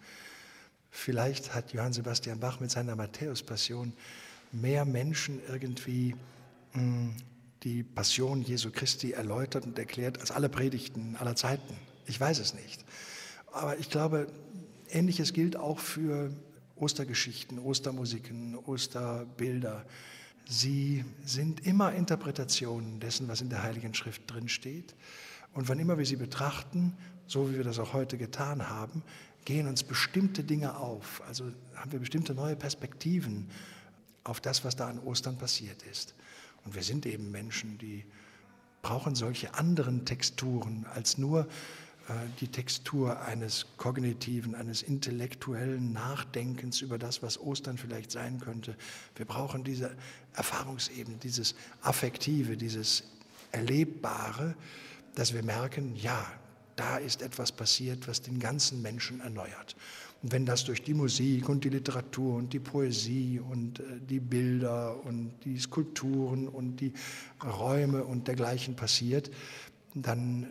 Vielleicht 0.96 1.56
hat 1.56 1.74
Johann 1.74 1.92
Sebastian 1.92 2.40
Bach 2.40 2.60
mit 2.60 2.70
seiner 2.70 2.96
Matthäus-Passion 2.96 3.94
mehr 4.52 4.86
Menschen 4.86 5.42
irgendwie 5.50 6.16
mh, 6.74 6.80
hm, 6.80 7.16
die 7.64 7.82
Passion 7.82 8.44
Jesu 8.44 8.70
Christi 8.72 9.12
erläutert 9.12 9.66
und 9.66 9.78
erklärt 9.80 10.20
als 10.20 10.30
alle 10.30 10.50
Predigten 10.50 11.16
aller 11.18 11.36
Zeiten. 11.36 11.76
Ich 12.06 12.20
weiß 12.20 12.38
es 12.38 12.54
nicht. 12.54 12.86
Aber 13.52 13.78
ich 13.80 13.90
glaube, 13.90 14.28
Ähnliches 14.88 15.34
gilt 15.34 15.56
auch 15.56 15.80
für 15.80 16.32
Ostergeschichten, 16.76 17.58
Ostermusiken, 17.58 18.56
Osterbilder. 18.56 19.86
Sie 20.46 21.04
sind 21.26 21.66
immer 21.66 21.92
Interpretationen 21.94 23.00
dessen, 23.00 23.28
was 23.28 23.42
in 23.42 23.50
der 23.50 23.64
Heiligen 23.64 23.96
Schrift 23.96 24.32
drin 24.32 24.48
steht. 24.48 24.94
Und 25.54 25.70
wann 25.70 25.80
immer 25.80 25.98
wir 25.98 26.06
sie 26.06 26.18
betrachten, 26.18 26.96
so 27.26 27.50
wie 27.50 27.58
wir 27.58 27.64
das 27.64 27.80
auch 27.80 27.94
heute 27.94 28.18
getan 28.18 28.70
haben, 28.70 29.02
gehen 29.46 29.68
uns 29.68 29.84
bestimmte 29.84 30.44
Dinge 30.44 30.78
auf. 30.78 31.22
Also 31.28 31.46
haben 31.76 31.92
wir 31.92 32.00
bestimmte 32.00 32.34
neue 32.34 32.56
Perspektiven 32.56 33.50
auf 34.24 34.40
das, 34.40 34.64
was 34.64 34.76
da 34.76 34.88
an 34.88 35.00
Ostern 35.00 35.38
passiert 35.38 35.84
ist. 35.84 36.16
Und 36.66 36.76
wir 36.76 36.84
sind 36.84 37.06
eben 37.06 37.32
Menschen, 37.32 37.78
die 37.78 38.06
brauchen 38.82 39.16
solche 39.16 39.54
anderen 39.54 40.06
Texturen 40.06 40.86
als 40.94 41.18
nur 41.18 41.48
äh, 42.08 42.14
die 42.42 42.50
Textur 42.50 43.22
eines 43.22 43.66
kognitiven, 43.78 44.56
eines 44.56 44.82
intellektuellen 44.82 45.94
Nachdenkens 45.94 46.82
über 46.82 46.98
das, 46.98 47.24
was 47.24 47.40
Ostern 47.40 47.78
vielleicht 47.78 48.12
sein 48.12 48.40
könnte. 48.40 48.76
Wir 49.16 49.26
brauchen 49.26 49.64
diese 49.64 49.96
Erfahrungsebene, 50.34 51.18
dieses 51.18 51.56
Affektive, 51.82 52.58
dieses 52.58 53.04
Erlebbare, 53.52 54.56
dass 55.16 55.34
wir 55.34 55.44
merken, 55.44 55.96
ja, 55.96 56.26
da 56.76 56.98
ist 56.98 57.22
etwas 57.22 57.52
passiert, 57.52 58.08
was 58.08 58.22
den 58.22 58.40
ganzen 58.40 58.82
Menschen 58.82 59.20
erneuert. 59.22 59.76
Und 60.24 60.32
wenn 60.32 60.46
das 60.46 60.64
durch 60.64 60.82
die 60.82 60.94
Musik 60.94 61.50
und 61.50 61.66
die 61.66 61.70
Literatur 61.70 62.36
und 62.36 62.54
die 62.54 62.60
Poesie 62.60 63.40
und 63.40 63.80
äh, 63.80 63.84
die 64.10 64.22
Bilder 64.22 65.04
und 65.04 65.34
die 65.44 65.60
Skulpturen 65.60 66.48
und 66.48 66.78
die 66.78 66.94
Räume 67.44 68.04
und 68.06 68.28
dergleichen 68.28 68.76
passiert, 68.76 69.30
dann 69.94 70.48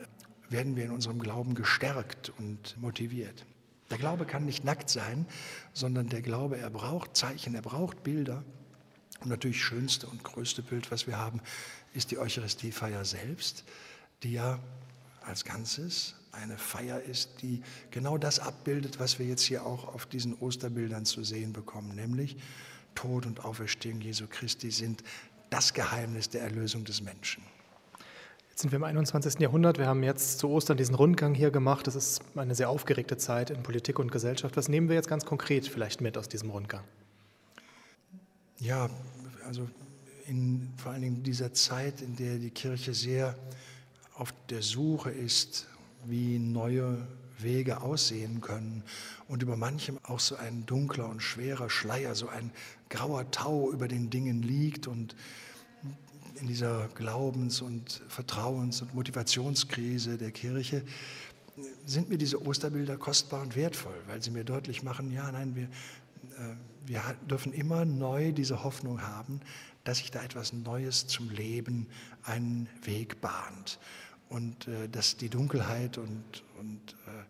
werden 0.51 0.77
wir 0.77 0.85
in 0.85 0.91
unserem 0.91 1.19
Glauben 1.19 1.55
gestärkt 1.55 2.33
und 2.39 2.77
motiviert. 2.81 3.47
Der 3.91 3.99
Glaube 3.99 4.27
kann 4.27 4.45
nicht 4.45 4.65
nackt 4.65 4.91
sein, 4.91 5.27
sondern 5.73 6.09
der 6.09 6.23
Glaube, 6.23 6.59
er 6.59 6.71
braucht 6.71 7.17
Zeichen, 7.17 7.55
er 7.55 7.63
braucht 7.63 8.03
Bilder. 8.03 8.45
Und 9.21 9.29
natürlich 9.29 9.63
schönste 9.63 10.07
und 10.07 10.23
größte 10.23 10.63
Bild, 10.63 10.91
was 10.91 11.07
wir 11.07 11.19
haben, 11.19 11.41
ist 11.95 12.11
die 12.11 12.19
Eucharistiefeier 12.19 13.05
selbst, 13.05 13.65
die 14.23 14.33
ja 14.33 14.59
als 15.27 15.45
Ganzes 15.45 16.15
eine 16.33 16.57
Feier 16.57 17.01
ist, 17.01 17.43
die 17.43 17.63
genau 17.91 18.17
das 18.19 18.39
abbildet, 18.39 18.99
was 18.99 19.19
wir 19.19 19.27
jetzt 19.27 19.43
hier 19.43 19.67
auch 19.67 19.93
auf 19.95 20.07
diesen 20.07 20.35
Osterbildern 20.39 21.05
zu 21.05 21.25
sehen 21.25 21.53
bekommen, 21.53 21.95
nämlich 21.95 22.37
Tod 22.95 23.27
und 23.27 23.45
Auferstehung 23.45 24.01
Jesu 24.01 24.27
Christi 24.29 24.71
sind 24.71 25.03
das 25.51 25.75
Geheimnis 25.75 26.31
der 26.31 26.43
Erlösung 26.43 26.85
des 26.85 27.03
Menschen. 27.03 27.43
Jetzt 28.49 28.63
sind 28.63 28.73
wir 28.73 28.77
im 28.77 28.85
21. 28.85 29.41
Jahrhundert. 29.41 29.79
Wir 29.79 29.87
haben 29.87 30.03
jetzt 30.03 30.39
zu 30.39 30.49
Ostern 30.51 30.77
diesen 30.77 30.95
Rundgang 30.95 31.35
hier 31.35 31.51
gemacht. 31.51 31.87
Das 31.87 31.95
ist 31.95 32.23
eine 32.37 32.55
sehr 32.55 32.69
aufgeregte 32.69 33.17
Zeit 33.17 33.51
in 33.51 33.63
Politik 33.63 33.99
und 33.99 34.13
Gesellschaft. 34.13 34.57
Was 34.57 34.69
nehmen 34.69 34.89
wir 34.89 34.97
jetzt 34.97 35.09
ganz 35.09 35.25
konkret 35.25 35.67
vielleicht 35.67 36.03
mit 36.03 36.19
aus 36.19 36.29
diesem 36.29 36.51
Rundgang? 36.51 36.85
Ja, 38.59 38.91
also 39.47 39.69
in 40.27 40.73
vor 40.77 40.93
allen 40.93 41.03
Dingen 41.03 41.23
dieser 41.23 41.53
Zeit, 41.53 42.03
in 42.03 42.15
der 42.17 42.37
die 42.37 42.51
Kirche 42.51 42.95
sehr 42.95 43.35
auf 44.23 44.33
der 44.51 44.63
Suche 44.63 45.11
ist, 45.11 45.67
wie 46.05 46.39
neue 46.39 47.05
Wege 47.39 47.81
aussehen 47.81 48.41
können 48.41 48.85
und 49.27 49.43
über 49.43 49.57
manchem 49.57 49.99
auch 50.05 50.21
so 50.21 50.37
ein 50.37 50.65
dunkler 50.65 51.09
und 51.09 51.21
schwerer 51.21 51.69
Schleier, 51.69 52.15
so 52.15 52.29
ein 52.29 52.53
grauer 52.89 53.33
Tau 53.33 53.73
über 53.73 53.89
den 53.89 54.11
Dingen 54.11 54.41
liegt 54.41 54.87
und 54.87 55.17
in 56.37 56.47
dieser 56.47 56.87
Glaubens- 56.95 57.63
und 57.63 58.01
Vertrauens- 58.09 58.81
und 58.81 58.95
Motivationskrise 58.95 60.19
der 60.19 60.31
Kirche 60.31 60.85
sind 61.85 62.09
mir 62.09 62.17
diese 62.17 62.47
Osterbilder 62.47 62.99
kostbar 62.99 63.43
und 63.43 63.57
wertvoll, 63.57 64.01
weil 64.07 64.23
sie 64.23 64.31
mir 64.31 64.45
deutlich 64.45 64.85
machen, 64.85 65.11
ja, 65.11 65.33
nein, 65.33 65.57
wir, 65.57 65.65
äh, 65.65 66.55
wir 66.87 67.03
dürfen 67.29 67.53
immer 67.53 67.85
neu 67.85 68.31
diese 68.31 68.63
Hoffnung 68.63 69.03
haben, 69.03 69.41
dass 69.83 69.99
sich 69.99 70.13
da 70.13 70.23
etwas 70.23 70.53
Neues 70.53 71.09
zum 71.09 71.29
Leben 71.29 71.89
einen 72.23 72.69
Weg 72.85 73.21
bahnt 73.21 73.81
und 74.33 74.67
äh, 74.67 74.89
dass 74.89 75.17
die 75.17 75.29
Dunkelheit 75.29 75.99
und, 75.99 76.43
und 76.59 76.81
äh, 77.07 77.25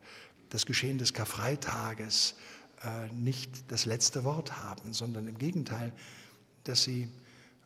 das 0.50 0.66
Geschehen 0.66 0.98
des 0.98 1.12
Karfreitages 1.12 2.36
äh, 2.84 3.12
nicht 3.12 3.50
das 3.68 3.86
letzte 3.86 4.22
Wort 4.24 4.62
haben, 4.62 4.92
sondern 4.92 5.26
im 5.26 5.36
Gegenteil, 5.36 5.92
dass 6.64 6.84
sie 6.84 7.08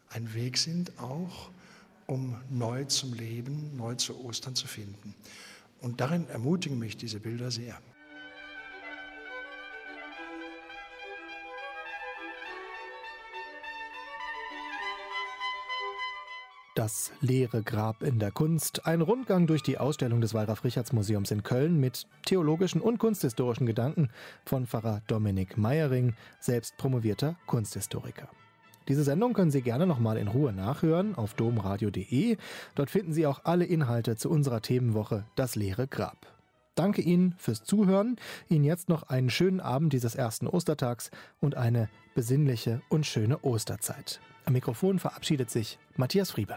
ein 0.09 0.33
Weg 0.35 0.57
sind, 0.57 0.99
auch 0.99 1.51
um 2.07 2.41
neu 2.49 2.85
zum 2.85 3.13
Leben, 3.13 3.77
neu 3.77 3.97
zu 3.97 4.25
Ostern 4.25 4.55
zu 4.55 4.67
finden. 4.67 5.15
Und 5.81 6.01
darin 6.01 6.27
ermutigen 6.29 6.79
mich 6.79 6.97
diese 6.97 7.21
Bilder 7.21 7.51
sehr. 7.51 7.79
Das 16.77 17.11
leere 17.23 17.63
Grab 17.63 18.03
in 18.03 18.19
der 18.19 18.31
Kunst. 18.31 18.85
Ein 18.85 19.01
Rundgang 19.01 19.47
durch 19.47 19.63
die 19.63 19.79
Ausstellung 19.79 20.21
des 20.21 20.35
Wallraf-Richarts-Museums 20.35 21.31
in 21.31 21.43
Köln 21.43 21.81
mit 21.81 22.07
theologischen 22.27 22.83
und 22.83 22.99
kunsthistorischen 22.99 23.65
Gedanken 23.65 24.11
von 24.45 24.67
Pfarrer 24.67 25.01
Dominik 25.07 25.57
Meyering, 25.57 26.13
selbst 26.39 26.77
promovierter 26.77 27.37
Kunsthistoriker. 27.47 28.29
Diese 28.89 29.05
Sendung 29.05 29.33
können 29.33 29.51
Sie 29.51 29.63
gerne 29.63 29.87
nochmal 29.87 30.19
in 30.19 30.29
Ruhe 30.29 30.53
nachhören 30.53 31.15
auf 31.15 31.33
domradio.de. 31.33 32.37
Dort 32.75 32.91
finden 32.91 33.15
Sie 33.15 33.27
auch 33.27 33.41
alle 33.45 33.65
Inhalte 33.65 34.17
zu 34.17 34.29
unserer 34.29 34.61
Themenwoche 34.61 35.25
Das 35.35 35.57
leere 35.57 35.89
Grab. 35.89 36.27
Danke 36.75 37.01
Ihnen 37.01 37.35
fürs 37.39 37.65
Zuhören. 37.65 38.17
Ihnen 38.51 38.65
jetzt 38.65 38.91
noch 38.91 39.05
einen 39.05 39.31
schönen 39.31 39.61
Abend 39.61 39.95
dieses 39.95 40.15
ersten 40.15 40.47
Ostertags 40.47 41.11
und 41.41 41.55
eine 41.55 41.89
besinnliche 42.15 42.83
und 42.91 43.07
schöne 43.07 43.43
Osterzeit. 43.43 44.21
Am 44.47 44.53
Mikrofon 44.53 45.01
verabschiedet 45.01 45.51
sich 45.51 45.77
Matthias 45.97 46.31
Friebe. 46.31 46.57